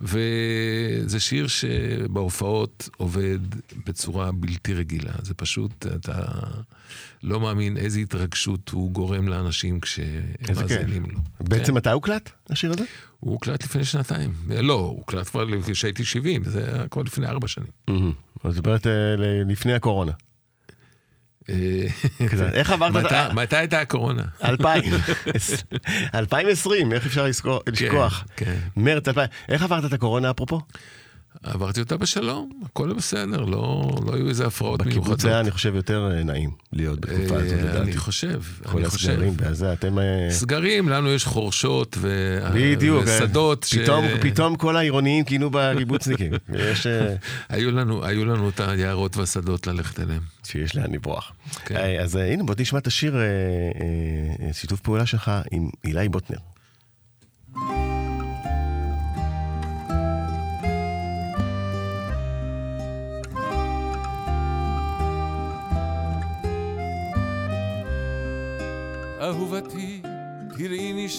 וזה 0.02 1.20
שיר 1.20 1.46
שבהופעות 1.46 2.88
עובד 2.96 3.38
בצורה 3.86 4.32
בלתי 4.32 4.74
רגילה. 4.74 5.12
זה 5.22 5.34
פשוט, 5.34 5.86
אתה 5.86 6.22
לא 7.22 7.40
מאמין 7.40 7.76
איזה 7.76 8.00
התרגשות 8.00 8.68
הוא 8.68 8.90
גורם 8.90 9.28
לאנשים 9.28 9.80
כשהם 9.80 10.06
איזה 10.48 10.62
כיף. 10.62 10.72
מאזינים 10.80 11.06
לו. 11.12 11.18
בעצם 11.40 11.64
כן. 11.64 11.74
מתי 11.74 11.90
הוקלט, 11.90 12.30
השיר 12.50 12.70
הזה? 12.70 12.84
הוא 13.20 13.32
הוקלט 13.32 13.64
לפני 13.64 13.84
שנתיים. 13.84 14.32
לא, 14.48 14.74
הוא 14.74 14.98
הוקלט 14.98 15.28
כבר 15.28 15.44
כשהייתי 15.66 16.04
70, 16.04 16.44
זה 16.44 16.84
כבר 16.90 17.02
לפני 17.02 17.26
ארבע 17.26 17.48
שנים. 17.48 17.70
זאת 18.44 18.66
אומרת, 18.66 18.86
אה, 18.86 19.16
לפני 19.48 19.74
הקורונה. 19.74 20.12
אה, 21.50 21.86
איך 22.52 22.70
עברת 22.70 22.92
מתי- 23.34 23.56
הייתה 23.56 23.80
הקורונה? 23.80 24.22
2000, 24.44 24.84
2020, 26.14 26.92
איך 26.92 27.06
אפשר 27.06 27.24
לזכור- 27.26 27.60
לשכוח? 27.66 28.24
כן. 28.36 28.54
מרץ 28.76 29.08
2000, 29.08 29.28
איך 29.48 29.62
עברת 29.62 29.84
את 29.84 29.92
הקורונה 29.92 30.30
אפרופו? 30.30 30.60
עברתי 31.42 31.80
אותה 31.80 31.96
בשלום, 31.96 32.50
הכל 32.64 32.92
בסדר, 32.92 33.40
לא, 33.44 33.90
לא 34.06 34.14
היו 34.14 34.28
איזה 34.28 34.46
הפרעות 34.46 34.80
מיוחדות. 34.82 35.02
בקיבוץ 35.04 35.24
היה, 35.24 35.40
אני 35.40 35.50
חושב, 35.50 35.74
יותר 35.74 36.10
אה, 36.10 36.22
נעים 36.24 36.50
להיות 36.72 37.00
בתקופה 37.00 37.36
הזאת, 37.36 37.52
אה, 37.52 37.64
לדעתי. 37.64 37.78
אני 37.80 37.96
חושב, 37.96 38.40
כל 38.64 38.78
אני 38.78 38.88
חושב. 38.88 39.10
הסגרים, 39.10 39.34
וזה 39.38 39.72
אתם... 39.72 39.98
אה, 39.98 40.28
סגרים, 40.30 40.88
לנו 40.88 41.08
יש 41.12 41.24
חורשות 41.24 41.96
ו... 42.00 42.38
בדיוק, 42.54 43.04
ושדות. 43.06 43.62
ש- 43.62 43.74
פתאום, 43.74 44.04
פתאום 44.20 44.56
כל 44.56 44.76
העירוניים 44.76 45.24
כינו 45.24 45.50
בקיבוצניקים. 45.52 46.32
יש, 46.70 46.86
היו 47.48 47.70
לנו, 47.70 48.04
היו 48.04 48.24
לנו 48.24 48.48
את 48.48 48.60
היערות 48.60 49.16
והשדות 49.16 49.66
ללכת 49.66 50.00
אליהם. 50.00 50.20
שיש 50.44 50.76
לאן 50.76 50.92
לברוח. 50.92 51.32
כן. 51.64 51.96
אז 52.02 52.16
הנה, 52.16 52.44
בוא 52.44 52.54
תשמע 52.54 52.78
את 52.78 52.86
השיר, 52.86 53.16
שיתוף 54.52 54.80
פעולה 54.80 55.06
שלך 55.06 55.30
עם 55.50 55.68
אילי 55.84 56.08
בוטנר. 56.08 56.38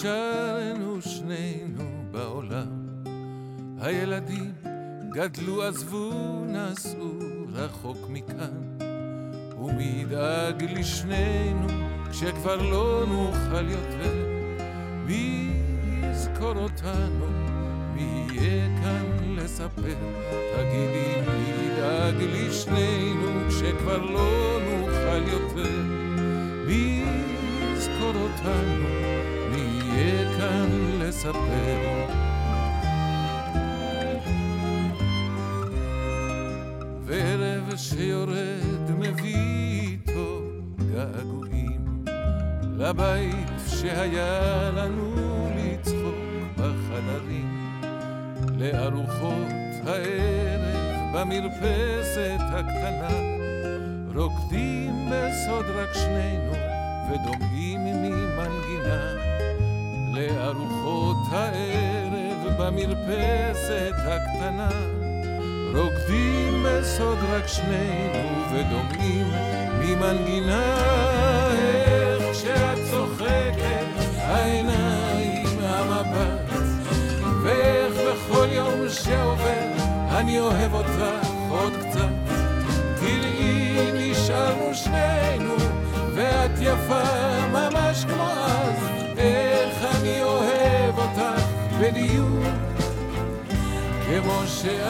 נשארנו 0.04 1.02
שנינו 1.02 2.04
בעולם. 2.10 2.86
הילדים 3.80 4.52
גדלו, 5.10 5.62
עזבו, 5.62 6.12
נסעו 6.46 7.18
רחוק 7.52 7.98
מכאן. 8.08 8.78
ומי 9.58 10.02
ידאג 10.02 10.62
לשנינו 10.62 11.66
כשכבר 12.10 12.56
לא 12.56 13.04
נוכל 13.08 13.70
יותר? 13.70 14.14
מי 15.06 15.50
יזכור 16.02 16.56
אותנו? 16.56 17.26
מי 17.94 18.26
יהיה 18.32 18.82
כאן 18.82 19.36
לספר? 19.36 19.96
תגידי, 20.54 21.14
מי 21.26 21.64
ידאג 21.64 22.14
לשנינו 22.22 23.48
כשכבר 23.48 23.98
לא 23.98 24.58
נוכל 24.70 25.32
יותר? 25.32 25.80
מי 26.66 27.04
יזכור 27.74 28.14
אותנו? 28.14 29.33
מי 29.94 30.00
יהיה 30.00 30.38
כאן 30.38 30.68
לספר? 30.98 32.06
וערב 37.04 37.76
שיורד 37.76 38.90
מביא 38.98 39.80
איתו 39.80 40.40
געגועים 40.78 42.04
לבית 42.78 43.60
שהיה 43.66 44.70
לנו 44.70 45.14
לצחוק 45.56 46.14
בחדרים 46.52 47.80
לארוחות 48.58 49.52
הערב 49.86 51.14
במרפסת 51.14 52.40
הקטנה 52.40 53.18
רוקדים 54.14 55.10
בסוד 55.10 55.66
רק 55.66 55.94
שנינו 55.94 56.52
ודומעים 57.10 57.80
ממנגינה 57.84 59.33
לארוחות 60.14 61.16
הערב 61.30 62.54
במרפסת 62.58 63.94
הקטנה 63.98 64.68
רוקדים 65.74 66.66
בסוד 66.66 67.18
רק 67.32 67.46
שנינו 67.46 68.44
ודומעים 68.52 69.26
ממנגינה 69.80 70.76
איך 71.52 72.34
שאת 72.34 72.78
צוחקת 72.90 73.86
העיניים 74.16 75.58
המבט 75.60 76.52
ואיך 77.42 77.94
בכל 77.94 78.46
יום 78.52 78.88
שעובר 78.88 79.68
אני 80.10 80.40
אוהב 80.40 80.74
אותך 80.74 81.04
עוד 81.48 81.72
קצת. 81.72 82.34
תראי 83.00 83.90
נשארנו 83.94 84.74
שנינו 84.74 85.54
ואת 86.14 86.50
יפה 86.60 87.02
ממש 87.52 88.04
כמו 88.04 88.33
בדיוק 91.84 92.44
כמו 94.06 94.42
שאת 94.46 94.84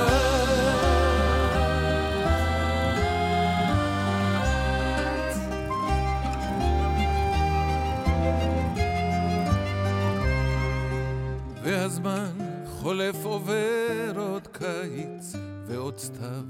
והזמן 11.62 12.30
חולף 12.66 13.24
עובר 13.24 14.12
עוד 14.16 14.48
קיץ 14.52 15.32
ועוד 15.66 15.98
סתיו. 15.98 16.44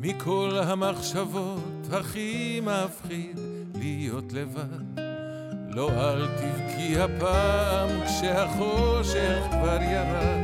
מכל 0.00 0.58
המחשבות 0.62 1.88
הכי 1.92 2.60
מפחיד 2.60 3.40
להיות 3.74 4.32
לבד 4.32 5.05
לא 5.76 5.90
אל 5.90 6.26
תבכי 6.26 7.00
הפעם 7.00 7.88
כשהחושך 8.04 9.42
כבר 9.50 9.78
ירד. 9.82 10.40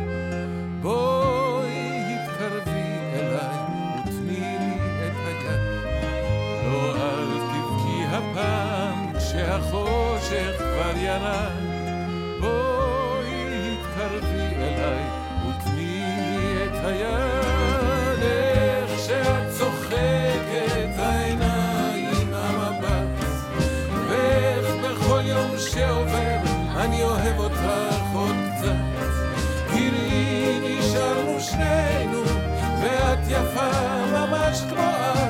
בואי 0.80 2.14
התקרבי 2.14 2.92
אליי 3.14 3.58
ותני 3.98 4.58
לי 4.58 4.74
את 5.06 5.12
היד. 5.26 5.60
לא 6.64 6.96
אל 6.96 7.28
תבכי 7.52 8.04
הפעם 8.16 9.12
כשהחושך 9.18 10.56
כבר 10.58 10.96
ירד. 10.96 11.52
בואי 12.40 13.72
התקרבי 13.72 14.56
אליי 14.56 15.04
ותני 15.48 16.04
לי 16.16 16.64
את 16.64 16.84
היד 16.84 17.31
שנינו 31.52 32.22
ואת 32.82 33.18
יפה 33.28 33.70
ממש 34.12 34.60
כמו 34.70 34.82
אז 34.82 35.21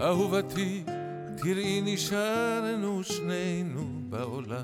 אהובתי, 0.00 0.82
תראי 1.36 1.80
נשארנו 1.84 3.02
שנינו 3.04 3.80
בעולם. 4.08 4.62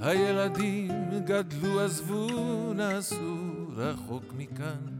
הילדים 0.00 0.90
גדלו, 1.24 1.80
עזבו, 1.80 2.28
נסעו 2.74 3.36
רחוק 3.76 4.24
מכאן. 4.36 4.98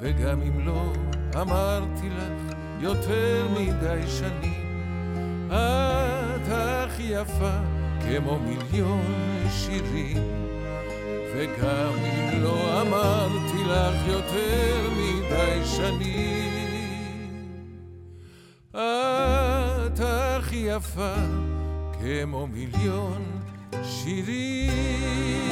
וגם 0.00 0.42
אם 0.42 0.66
לא 0.66 0.92
אמרתי 1.40 2.08
לך 2.10 2.56
יותר 2.80 3.48
מדי 3.58 4.02
שנים, 4.06 4.82
את 5.46 6.15
הכי 6.50 7.02
יפה 7.02 7.58
כמו 8.00 8.38
מיליון 8.38 9.04
שירים. 9.50 10.46
וגם 11.34 11.92
אם 11.98 12.42
לא 12.42 12.82
אמרתי 12.82 13.64
לך 13.64 14.06
יותר 14.06 14.90
מדי 14.96 15.64
שנים, 15.64 16.56
את 18.70 20.00
הכי 20.00 20.56
יפה 20.56 21.14
כמו 22.00 22.46
מיליון 22.46 23.22
שירים. 23.82 25.46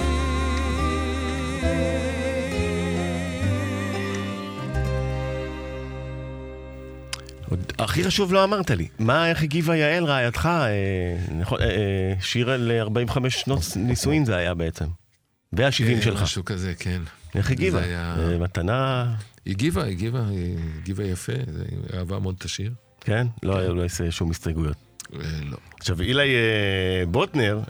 עוד- 7.55 7.73
הכי 7.79 8.05
חשוב 8.05 8.33
לא 8.33 8.45
אמרת 8.45 8.71
לי, 8.71 8.89
מה, 8.99 9.31
איך 9.31 9.43
הגיבה 9.43 9.77
יעל 9.77 10.05
רעייתך, 10.05 10.47
אה, 10.47 10.71
נכון, 11.39 11.61
אה, 11.61 11.67
אה, 11.71 12.15
שיר 12.21 12.51
על 12.51 12.71
45 12.81 13.35
שנות 13.41 13.61
נישואין 13.77 14.25
זה 14.25 14.37
היה 14.37 14.55
בעצם, 14.55 14.87
וה-70 15.53 15.97
אה, 15.97 16.03
שלך, 16.03 16.23
משהו 16.23 16.45
כזה, 16.45 16.73
כן. 16.79 17.03
איך 17.35 17.51
הגיבה? 17.51 17.83
היה- 17.83 18.17
אה, 18.19 18.39
מתנה, 18.39 19.15
הגיבה, 19.47 19.85
הגיבה, 19.85 20.23
הגיבה 20.81 21.05
יפה, 21.05 21.33
היא 21.33 21.99
אהבה 21.99 22.19
מאוד 22.19 22.35
את 22.39 22.45
השיר. 22.45 22.73
כן? 23.01 23.27
לא 23.43 23.59
היה 23.59 23.69
לו 23.69 23.83
שום 24.11 24.31
הסתייגויות. 24.31 24.77
אה, 25.15 25.19
לא. 25.45 25.57
עכשיו, 25.81 26.01
אילי 26.01 26.35
בוטנר 27.09 27.61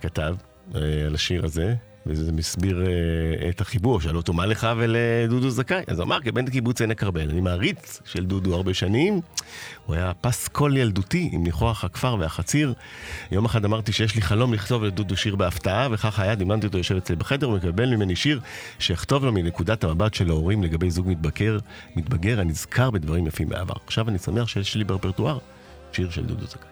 כתב 0.00 0.36
על 0.74 1.14
השיר 1.14 1.44
הזה, 1.44 1.74
וזה 2.06 2.32
מסביר 2.32 2.86
אה, 2.86 3.48
את 3.48 3.60
החיבור, 3.60 4.00
שאל 4.00 4.16
אותו 4.16 4.32
מה 4.32 4.46
לך 4.46 4.66
ולדודו 4.76 5.50
זכאי. 5.50 5.82
אז 5.86 5.98
הוא 5.98 6.04
אמר, 6.04 6.20
כבן 6.20 6.50
קיבוץ 6.50 6.82
עמק 6.82 7.02
ארבל, 7.02 7.30
אני 7.30 7.40
מעריץ 7.40 8.00
של 8.04 8.26
דודו 8.26 8.54
הרבה 8.54 8.74
שנים. 8.74 9.20
הוא 9.86 9.96
היה 9.96 10.12
פס 10.20 10.48
קול 10.48 10.76
ילדותי 10.76 11.30
עם 11.32 11.42
ניחוח 11.42 11.84
הכפר 11.84 12.16
והחציר. 12.20 12.74
יום 13.30 13.44
אחד 13.44 13.64
אמרתי 13.64 13.92
שיש 13.92 14.14
לי 14.14 14.22
חלום 14.22 14.54
לכתוב 14.54 14.84
לדודו 14.84 15.16
שיר 15.16 15.36
בהפתעה, 15.36 15.88
וכך 15.90 16.18
היה, 16.18 16.34
דמיינתי 16.34 16.66
אותו 16.66 16.78
יושב 16.78 16.96
אצלי 16.96 17.16
בחדר 17.16 17.48
ומקבל 17.48 17.96
ממני 17.96 18.16
שיר 18.16 18.40
שיכתוב 18.78 19.24
לו 19.24 19.32
מנקודת 19.32 19.84
המבט 19.84 20.14
של 20.14 20.30
ההורים 20.30 20.62
לגבי 20.62 20.90
זוג 20.90 21.08
מתבגר, 21.08 21.58
מתבגר 21.96 22.40
הנזכר 22.40 22.90
בדברים 22.90 23.26
יפים 23.26 23.48
בעבר. 23.48 23.74
עכשיו 23.86 24.08
אני 24.08 24.18
שמח 24.18 24.48
שיש 24.48 24.74
לי 24.74 24.84
ברפרטואר 24.84 25.38
שיר 25.92 26.10
של 26.10 26.24
דודו 26.24 26.46
זכאי. 26.46 26.68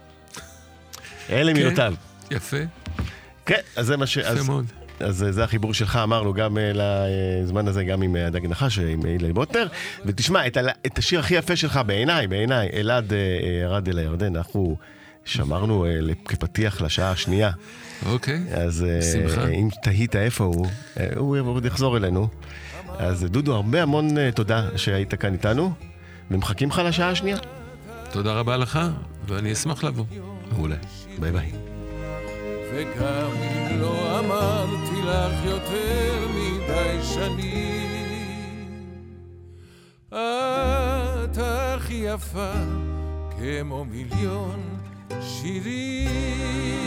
אלה 1.31 1.53
כן. 1.53 1.59
מילותיו. 1.59 1.95
יפה, 2.31 2.57
כן, 3.47 3.61
אז 3.77 3.87
זה 3.87 3.97
מה 3.97 4.07
ש... 4.07 4.17
יפה 4.17 4.43
מאוד. 4.47 4.67
אז 5.01 5.23
אה, 5.23 5.33
זה 5.33 5.45
החיבור 5.45 5.75
שלך, 5.75 5.97
אמרנו, 6.03 6.33
גם 6.35 6.59
אה, 6.59 6.73
לזמן 7.43 7.69
הזה, 7.69 7.85
גם 7.85 8.03
עם 8.03 8.17
הדג 8.17 8.47
נחש, 8.47 8.79
אה, 8.79 8.89
עם 8.89 9.05
הילל 9.05 9.33
בוטנר. 9.33 9.67
ותשמע, 10.07 10.47
את, 10.47 10.57
ה- 10.57 10.61
את 10.87 10.99
השיר 10.99 11.21
הכי 11.21 11.35
יפה 11.35 11.57
שלך 11.57 11.81
בעיניי, 11.87 12.27
בעיניי, 12.27 12.69
אלעד 12.75 13.13
ירד 13.63 13.89
אל 13.89 13.99
הירדן, 13.99 14.37
אנחנו 14.37 14.77
שמרנו 15.25 15.87
כפתיח 16.25 16.81
לשעה 16.83 17.11
השנייה. 17.11 17.51
אוקיי. 18.07 18.41
אז 18.55 18.87
בשמחה. 19.01 19.49
אם 19.49 19.69
תהית 19.83 20.17
איפה 20.17 20.45
הוא, 20.45 20.67
הוא 21.17 21.39
עוד 21.39 21.65
יחזור 21.65 21.97
אלינו. 21.97 22.29
אז 22.99 23.25
דודו, 23.25 23.55
הרבה 23.55 23.83
המון 23.83 24.31
תודה 24.31 24.69
שהיית 24.77 25.15
כאן 25.15 25.33
איתנו, 25.33 25.73
ומחכים 26.31 26.69
לך 26.69 26.83
לשעה 26.85 27.11
השנייה. 27.11 27.37
תודה 28.13 28.33
רבה 28.33 28.57
לך, 28.57 28.79
ואני 29.29 29.53
אשמח 29.53 29.85
לבוא. 29.85 30.05
מעולה. 30.53 30.77
ביי 31.19 31.33
ביי. 31.33 31.51
לך 35.11 35.45
יותר 35.45 36.27
מדי 36.35 37.03
שנים, 37.03 37.91
את 40.09 41.39
הכי 41.39 41.95
יפה 41.95 42.53
כמו 43.39 43.85
מיליון 43.85 44.79
שירים. 45.21 46.81